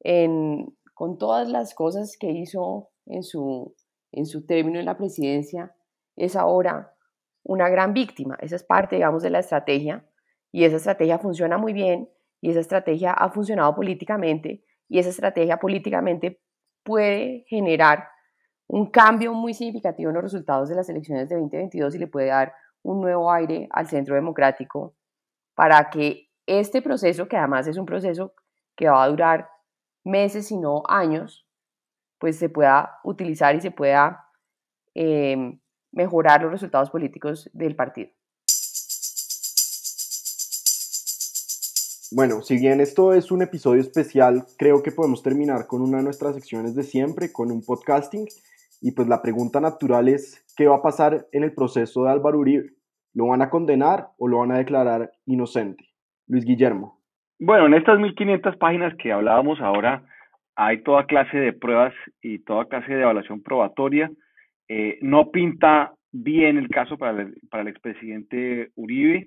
en, 0.00 0.76
con 0.92 1.18
todas 1.18 1.48
las 1.48 1.74
cosas 1.74 2.16
que 2.18 2.30
hizo 2.30 2.90
en 3.06 3.22
su, 3.22 3.74
en 4.12 4.26
su 4.26 4.44
término 4.44 4.80
en 4.80 4.86
la 4.86 4.98
presidencia, 4.98 5.74
es 6.16 6.36
ahora 6.36 6.93
una 7.44 7.68
gran 7.68 7.92
víctima. 7.92 8.36
Esa 8.40 8.56
es 8.56 8.64
parte, 8.64 8.96
digamos, 8.96 9.22
de 9.22 9.30
la 9.30 9.38
estrategia, 9.38 10.04
y 10.50 10.64
esa 10.64 10.76
estrategia 10.76 11.18
funciona 11.18 11.58
muy 11.58 11.72
bien, 11.72 12.10
y 12.40 12.50
esa 12.50 12.60
estrategia 12.60 13.12
ha 13.12 13.30
funcionado 13.30 13.74
políticamente, 13.74 14.64
y 14.88 14.98
esa 14.98 15.10
estrategia 15.10 15.58
políticamente 15.58 16.40
puede 16.82 17.44
generar 17.48 18.08
un 18.66 18.90
cambio 18.90 19.32
muy 19.34 19.54
significativo 19.54 20.10
en 20.10 20.14
los 20.14 20.24
resultados 20.24 20.68
de 20.68 20.74
las 20.74 20.88
elecciones 20.88 21.28
de 21.28 21.36
2022 21.36 21.94
y 21.94 21.98
le 21.98 22.06
puede 22.06 22.28
dar 22.28 22.54
un 22.82 23.00
nuevo 23.00 23.30
aire 23.30 23.68
al 23.70 23.86
centro 23.86 24.14
democrático 24.14 24.94
para 25.54 25.90
que 25.90 26.28
este 26.46 26.82
proceso, 26.82 27.28
que 27.28 27.36
además 27.36 27.66
es 27.66 27.76
un 27.76 27.86
proceso 27.86 28.34
que 28.76 28.88
va 28.88 29.02
a 29.02 29.08
durar 29.08 29.48
meses 30.04 30.50
y 30.50 30.58
no 30.58 30.82
años, 30.88 31.46
pues 32.18 32.38
se 32.38 32.48
pueda 32.48 32.98
utilizar 33.04 33.54
y 33.54 33.60
se 33.60 33.70
pueda 33.70 34.26
em, 34.94 35.60
mejorar 35.94 36.42
los 36.42 36.52
resultados 36.52 36.90
políticos 36.90 37.48
del 37.52 37.76
partido. 37.76 38.10
Bueno, 42.10 42.42
si 42.42 42.58
bien 42.58 42.80
esto 42.80 43.12
es 43.12 43.32
un 43.32 43.42
episodio 43.42 43.80
especial, 43.80 44.44
creo 44.56 44.82
que 44.82 44.92
podemos 44.92 45.22
terminar 45.22 45.66
con 45.66 45.82
una 45.82 45.98
de 45.98 46.04
nuestras 46.04 46.34
secciones 46.34 46.76
de 46.76 46.84
siempre, 46.84 47.32
con 47.32 47.50
un 47.50 47.64
podcasting 47.64 48.26
y 48.80 48.92
pues 48.92 49.08
la 49.08 49.22
pregunta 49.22 49.60
natural 49.60 50.08
es, 50.08 50.44
¿qué 50.56 50.66
va 50.66 50.76
a 50.76 50.82
pasar 50.82 51.26
en 51.32 51.42
el 51.42 51.54
proceso 51.54 52.04
de 52.04 52.10
Álvaro 52.10 52.38
Uribe? 52.38 52.70
¿Lo 53.14 53.28
van 53.28 53.42
a 53.42 53.48
condenar 53.48 54.08
o 54.18 54.28
lo 54.28 54.38
van 54.38 54.52
a 54.52 54.58
declarar 54.58 55.10
inocente? 55.26 55.84
Luis 56.26 56.44
Guillermo. 56.44 57.00
Bueno, 57.40 57.66
en 57.66 57.74
estas 57.74 57.98
1500 57.98 58.56
páginas 58.58 58.94
que 58.96 59.10
hablábamos 59.12 59.60
ahora, 59.60 60.04
hay 60.54 60.82
toda 60.82 61.06
clase 61.06 61.36
de 61.36 61.52
pruebas 61.52 61.94
y 62.22 62.40
toda 62.40 62.66
clase 62.66 62.92
de 62.92 63.02
evaluación 63.02 63.42
probatoria. 63.42 64.10
Eh, 64.68 64.98
no 65.02 65.30
pinta 65.30 65.92
bien 66.14 66.58
el 66.58 66.68
caso 66.68 66.96
para 66.96 67.22
el, 67.22 67.34
para 67.50 67.62
el 67.62 67.68
expresidente 67.68 68.70
Uribe. 68.76 69.26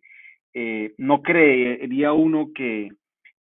Eh, 0.54 0.94
no 0.98 1.22
creería 1.22 2.14
uno 2.14 2.52
que 2.56 2.90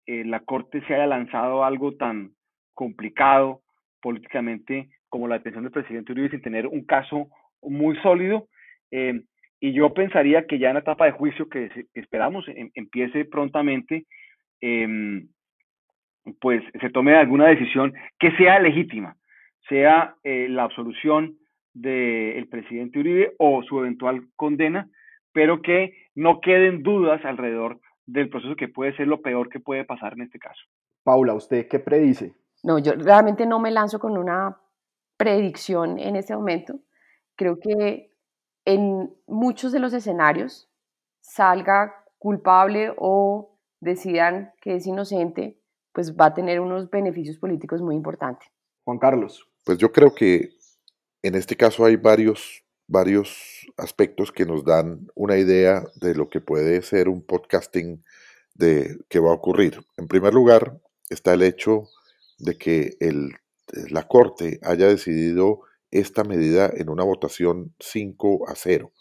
eh, 0.06 0.24
la 0.26 0.40
Corte 0.40 0.82
se 0.88 0.96
haya 0.96 1.08
lanzado 1.08 1.64
algo 1.64 1.96
tan 1.96 2.32
complicado 2.74 3.62
políticamente 4.02 4.90
como 5.10 5.28
la 5.28 5.38
detención 5.38 5.64
del 5.64 5.74
presidente 5.74 6.14
Uribe 6.14 6.30
sin 6.30 6.42
tener 6.42 6.68
un 6.68 6.86
caso 6.86 7.28
muy 7.62 7.98
sólido. 7.98 8.48
Eh, 8.92 9.22
y 9.60 9.74
yo 9.74 9.94
pensaría 9.94 10.48
que 10.48 10.58
ya 10.58 10.70
en 10.70 10.76
la 10.76 10.80
etapa 10.80 11.06
de 11.06 11.12
juicio 11.12 11.50
que, 11.50 11.70
esperamos 11.94 12.48
em, 12.48 12.72
empiece 12.76 13.26
prontamente, 13.26 14.06
em, 14.62 15.28
pues 16.40 16.64
se 16.80 16.90
tome 16.90 17.14
alguna 17.16 17.48
decisión 17.48 17.94
que 18.18 18.32
sea 18.38 18.60
legítima, 18.60 19.16
sea 19.68 20.16
la 20.24 20.64
absolución 20.64 21.36
del 21.74 22.48
presidente 22.50 23.00
Uribe 23.00 23.36
o 23.40 23.64
su 23.64 23.80
eventual 23.80 24.28
condena, 24.36 24.90
pero 25.32 25.62
que 25.62 25.94
no 26.16 26.40
queden 26.42 26.84
dudas 26.84 27.24
alrededor 27.26 27.80
del 28.06 28.30
proceso 28.30 28.56
que 28.56 28.68
puede 28.68 28.96
ser 28.96 29.08
lo 29.08 29.22
peor 29.22 29.50
que 29.50 29.60
puede 29.60 29.86
pasar 29.86 30.14
en 30.14 30.22
este 30.22 30.40
caso. 30.40 30.62
Paula, 31.04 31.34
¿usted 31.34 31.68
qué 31.68 31.80
predice? 31.80 32.34
No, 32.64 32.80
yo 32.80 32.94
realmente 32.94 33.46
no 33.46 33.60
me 33.60 33.72
lanzo 33.72 34.00
con 34.00 34.18
una 34.18 34.58
predicción 35.18 36.00
en 36.00 36.16
este 36.16 36.36
momento. 36.36 36.80
Creo 37.36 37.60
que 37.60 38.12
en 38.66 39.14
muchos 39.28 39.72
de 39.72 39.80
los 39.80 39.94
escenarios 39.94 40.70
salga 41.20 41.94
culpable 42.20 42.94
o 42.98 43.58
decidan 43.80 44.54
que 44.62 44.76
es 44.76 44.88
inocente, 44.88 45.60
pues 45.92 46.16
va 46.16 46.28
a 46.28 46.34
tener 46.34 46.60
unos 46.60 46.90
beneficios 46.90 47.38
políticos 47.38 47.82
muy 47.82 47.96
importantes. 47.96 48.50
Juan 48.86 48.98
Carlos. 48.98 49.46
Pues 49.66 49.78
yo 49.78 49.92
creo 49.92 50.14
que 50.14 50.50
en 51.24 51.36
este 51.36 51.56
caso 51.56 51.86
hay 51.86 51.96
varios, 51.96 52.64
varios 52.88 53.66
aspectos 53.78 54.32
que 54.32 54.46
nos 54.46 54.64
dan 54.64 55.08
una 55.16 55.38
idea 55.38 55.84
de 55.96 56.14
lo 56.14 56.30
que 56.30 56.42
puede 56.42 56.82
ser 56.82 57.08
un 57.10 57.26
podcasting 57.26 58.04
de 58.54 59.00
que 59.10 59.20
va 59.20 59.32
a 59.32 59.36
ocurrir. 59.36 59.86
En 59.98 60.08
primer 60.08 60.34
lugar, 60.34 60.80
está 61.10 61.34
el 61.34 61.42
hecho 61.42 61.90
de 62.40 62.58
que 62.58 62.98
la 63.90 64.08
Corte 64.08 64.60
haya 64.64 64.88
decidido 64.88 65.62
esta 65.92 66.24
medida 66.24 66.70
en 66.76 66.90
una 66.90 67.04
votación 67.04 67.74
5 67.80 68.50
a 68.50 68.56
0. 68.56 68.92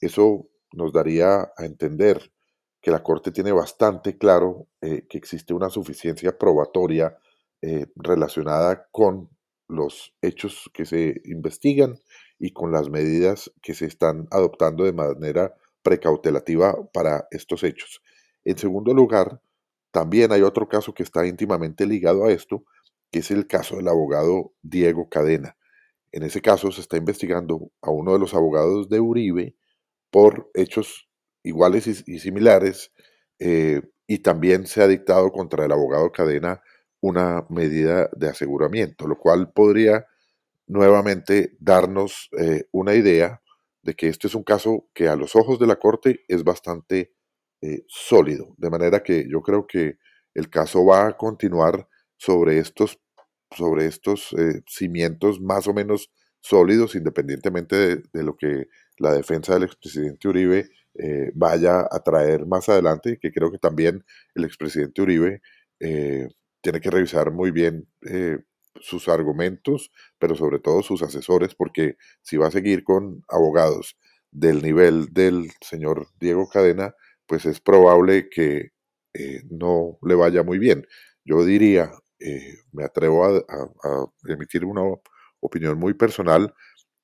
Eso 0.00 0.48
nos 0.72 0.92
daría 0.92 1.52
a 1.56 1.64
entender 1.64 2.32
que 2.80 2.90
la 2.90 3.02
Corte 3.02 3.30
tiene 3.30 3.52
bastante 3.52 4.18
claro 4.18 4.66
eh, 4.80 5.06
que 5.08 5.18
existe 5.18 5.54
una 5.54 5.70
suficiencia 5.70 6.36
probatoria 6.36 7.16
eh, 7.62 7.86
relacionada 7.94 8.88
con 8.90 9.28
los 9.70 10.14
hechos 10.22 10.70
que 10.74 10.84
se 10.84 11.20
investigan 11.24 11.98
y 12.38 12.52
con 12.52 12.72
las 12.72 12.90
medidas 12.90 13.52
que 13.62 13.74
se 13.74 13.86
están 13.86 14.26
adoptando 14.30 14.84
de 14.84 14.92
manera 14.92 15.54
precautelativa 15.82 16.76
para 16.92 17.26
estos 17.30 17.62
hechos. 17.62 18.02
En 18.44 18.58
segundo 18.58 18.94
lugar, 18.94 19.40
también 19.90 20.32
hay 20.32 20.42
otro 20.42 20.68
caso 20.68 20.94
que 20.94 21.02
está 21.02 21.26
íntimamente 21.26 21.86
ligado 21.86 22.24
a 22.24 22.32
esto, 22.32 22.64
que 23.10 23.20
es 23.20 23.30
el 23.30 23.46
caso 23.46 23.76
del 23.76 23.88
abogado 23.88 24.52
Diego 24.62 25.08
Cadena. 25.08 25.56
En 26.12 26.22
ese 26.22 26.40
caso 26.40 26.70
se 26.72 26.80
está 26.80 26.96
investigando 26.96 27.70
a 27.82 27.90
uno 27.90 28.12
de 28.12 28.18
los 28.18 28.34
abogados 28.34 28.88
de 28.88 29.00
Uribe 29.00 29.56
por 30.10 30.50
hechos 30.54 31.08
iguales 31.42 31.86
y, 31.86 32.18
similares 32.18 32.92
eh, 33.38 33.82
y 34.06 34.18
también 34.18 34.66
se 34.66 34.82
ha 34.82 34.88
dictado 34.88 35.30
contra 35.32 35.64
el 35.64 35.72
abogado 35.72 36.10
Cadena 36.12 36.62
una 37.00 37.46
medida 37.48 38.10
de 38.14 38.28
aseguramiento, 38.28 39.06
lo 39.06 39.18
cual 39.18 39.52
podría 39.52 40.06
nuevamente 40.66 41.56
darnos 41.58 42.28
eh, 42.38 42.66
una 42.72 42.94
idea 42.94 43.42
de 43.82 43.94
que 43.94 44.08
este 44.08 44.26
es 44.28 44.34
un 44.34 44.44
caso 44.44 44.88
que 44.94 45.08
a 45.08 45.16
los 45.16 45.34
ojos 45.34 45.58
de 45.58 45.66
la 45.66 45.76
Corte 45.76 46.20
es 46.28 46.44
bastante 46.44 47.12
eh, 47.62 47.84
sólido, 47.88 48.54
de 48.58 48.70
manera 48.70 49.02
que 49.02 49.26
yo 49.28 49.42
creo 49.42 49.66
que 49.66 49.98
el 50.34 50.48
caso 50.50 50.84
va 50.84 51.08
a 51.08 51.16
continuar 51.16 51.88
sobre 52.16 52.58
estos, 52.58 53.00
sobre 53.56 53.86
estos 53.86 54.32
eh, 54.38 54.62
cimientos 54.68 55.40
más 55.40 55.66
o 55.66 55.74
menos 55.74 56.12
sólidos, 56.40 56.94
independientemente 56.94 57.96
de, 58.12 58.22
lo 58.22 58.36
que 58.36 58.66
la 58.98 59.12
defensa 59.12 59.54
del 59.54 59.64
expresidente 59.64 60.28
Uribe 60.28 60.68
vaya 61.34 61.86
a 61.90 62.00
traer 62.02 62.46
más 62.46 62.68
adelante, 62.68 63.18
que 63.20 63.30
creo 63.30 63.50
que 63.50 63.58
también 63.58 64.04
el 64.34 64.44
expresidente 64.44 65.00
Uribe 65.00 65.40
eh, 65.80 66.28
tiene 66.60 66.80
que 66.80 66.90
revisar 66.90 67.32
muy 67.32 67.50
bien 67.50 67.88
sus 68.80 69.08
argumentos, 69.08 69.92
pero 70.18 70.34
sobre 70.34 70.58
todo 70.58 70.82
sus 70.82 71.02
asesores, 71.02 71.54
porque 71.54 71.96
si 72.22 72.36
va 72.36 72.48
a 72.48 72.50
seguir 72.50 72.84
con 72.84 73.22
abogados 73.28 73.96
del 74.30 74.62
nivel 74.62 75.12
del 75.12 75.50
señor 75.60 76.08
Diego 76.18 76.48
Cadena, 76.48 76.94
pues 77.26 77.46
es 77.46 77.60
probable 77.60 78.28
que 78.30 78.70
no 79.50 79.98
le 80.02 80.14
vaya 80.14 80.42
muy 80.42 80.58
bien. 80.58 80.86
yo 81.24 81.44
diría, 81.44 81.90
eh, 82.20 82.54
me 82.72 82.84
atrevo 82.84 83.24
a, 83.24 83.44
emitir 84.28 84.64
una 84.64 84.82
opinión 85.40 85.78
muy 85.78 85.94
personal, 85.94 86.54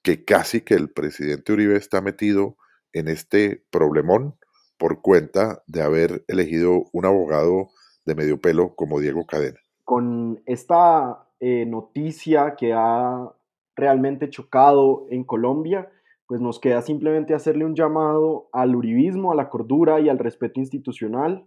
que 0.02 0.24
casi 0.24 0.60
que 0.60 0.74
el 0.74 0.90
presidente 0.90 1.52
Uribe 1.52 1.76
está 1.76 2.00
metido 2.00 2.56
en 2.92 3.08
este 3.08 3.64
problemón 3.70 4.38
por 4.78 5.02
cuenta 5.02 5.62
de 5.66 5.82
haber 5.82 6.24
elegido 6.28 6.84
un 6.92 7.06
abogado 7.06 7.70
de 8.06 8.14
medio 8.14 8.40
pelo 8.40 8.74
como 8.74 9.00
Diego 9.00 9.26
Cadena. 9.26 9.58
Con 9.84 10.40
esta 10.46 11.28
eh, 11.40 11.66
noticia 11.66 12.54
que 12.56 12.72
ha 12.72 13.30
realmente 13.76 14.30
chocado 14.30 15.06
en 15.10 15.24
Colombia, 15.24 15.90
pues 16.26 16.40
nos 16.40 16.58
queda 16.58 16.82
simplemente 16.82 17.34
hacerle 17.34 17.64
un 17.64 17.74
llamado 17.74 18.48
al 18.52 18.74
uribismo, 18.74 19.32
a 19.32 19.36
la 19.36 19.50
cordura 19.50 20.00
y 20.00 20.08
al 20.08 20.18
respeto 20.18 20.60
institucional, 20.60 21.44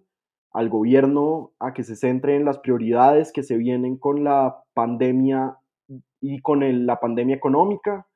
al 0.52 0.69
gobierno 0.69 1.52
a 1.60 1.74
que 1.74 1.84
se 1.84 1.95
centre 1.95 2.36
en 2.36 2.45
las 2.45 2.60
prioridades 2.60 3.32
que 3.32 3.43
se 3.43 3.58
vienen 3.58 3.98
con 3.98 4.24
la 4.24 4.63
pandemia 4.74 5.58
y 6.22 6.39
con 6.41 6.86
la 6.86 7.00
pandemia 7.00 7.36
económica, 7.36 8.08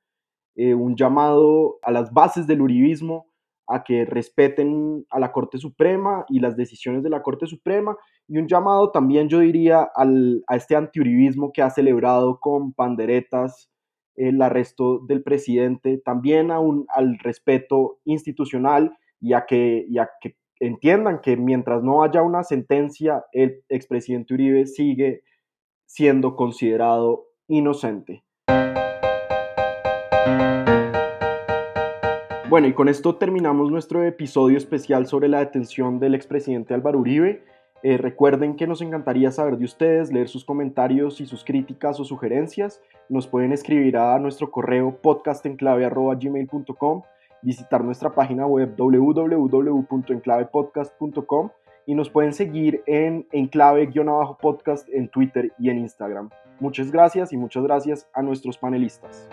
eh, 0.56 0.74
un 0.74 0.96
llamado 0.96 1.80
a 1.82 1.92
las 1.92 2.14
bases 2.14 2.46
del 2.48 2.62
uribismo 2.62 3.33
a 3.68 3.84
que 3.84 4.06
respeten 4.06 5.06
a 5.10 5.20
la 5.20 5.32
Corte 5.32 5.58
Suprema 5.58 6.26
y 6.30 6.40
las 6.40 6.56
decisiones 6.56 7.04
de 7.04 7.10
la 7.10 7.22
Corte 7.22 7.48
Suprema 7.48 7.98
y 8.28 8.38
un 8.38 8.48
llamado 8.48 8.92
también 8.92 9.30
yo 9.30 9.40
diría 9.40 9.90
a 9.96 10.56
este 10.56 10.76
antiuribismo 10.76 11.52
que 11.52 11.62
ha 11.62 11.70
celebrado 11.70 12.40
con 12.40 12.74
panderetas 12.74 13.70
el 14.16 14.42
arresto 14.42 15.00
del 15.00 15.24
presidente, 15.24 15.98
también 15.98 16.52
a 16.52 16.60
un, 16.60 16.86
al 16.90 17.18
respeto 17.20 18.00
institucional 18.06 18.96
y 19.20 19.34
a, 19.34 19.46
que, 19.46 19.86
y 19.88 19.98
a 19.98 20.10
que 20.22 20.36
entiendan 20.60 21.20
que 21.22 21.36
mientras 21.36 21.84
no 21.84 22.04
haya 22.04 22.22
una 22.22 22.44
sentencia, 22.44 23.24
el 23.32 23.64
expresidente 23.70 24.34
Uribe 24.34 24.68
sigue 24.68 25.24
siendo 25.86 26.36
considerado 26.36 27.26
inocente. 27.48 28.24
Bueno, 32.54 32.68
y 32.68 32.74
con 32.74 32.88
esto 32.88 33.16
terminamos 33.16 33.72
nuestro 33.72 34.04
episodio 34.04 34.60
especial 34.60 35.08
sobre 35.08 35.28
la 35.28 35.40
detención 35.40 36.00
del 36.00 36.14
expresidente 36.14 36.76
Álvaro 36.76 37.00
Uribe. 37.00 37.44
Eh, 37.82 37.98
recuerden 37.98 38.56
que 38.56 38.68
nos 38.68 38.84
encantaría 38.84 39.32
saber 39.32 39.58
de 39.58 39.66
ustedes, 39.66 40.14
leer 40.14 40.30
sus 40.30 40.46
comentarios 40.46 41.20
y 41.20 41.26
sus 41.26 41.44
críticas 41.44 42.00
o 42.00 42.06
sugerencias. 42.06 42.80
Nos 43.10 43.26
pueden 43.26 43.54
escribir 43.54 43.98
a 43.98 44.20
nuestro 44.20 44.52
correo 44.52 44.96
podcastenclave.gmail.com, 45.02 47.02
visitar 47.42 47.84
nuestra 47.84 48.12
página 48.12 48.46
web 48.46 48.76
www.enclavepodcast.com 48.78 51.50
y 51.88 51.96
nos 51.96 52.12
pueden 52.12 52.34
seguir 52.34 52.84
en 52.86 53.26
enclave-podcast 53.32 54.90
en 54.90 55.08
Twitter 55.08 55.52
y 55.58 55.72
en 55.72 55.80
Instagram. 55.80 56.30
Muchas 56.60 56.92
gracias 56.92 57.34
y 57.34 57.38
muchas 57.38 57.64
gracias 57.64 58.08
a 58.14 58.22
nuestros 58.22 58.60
panelistas. 58.60 59.28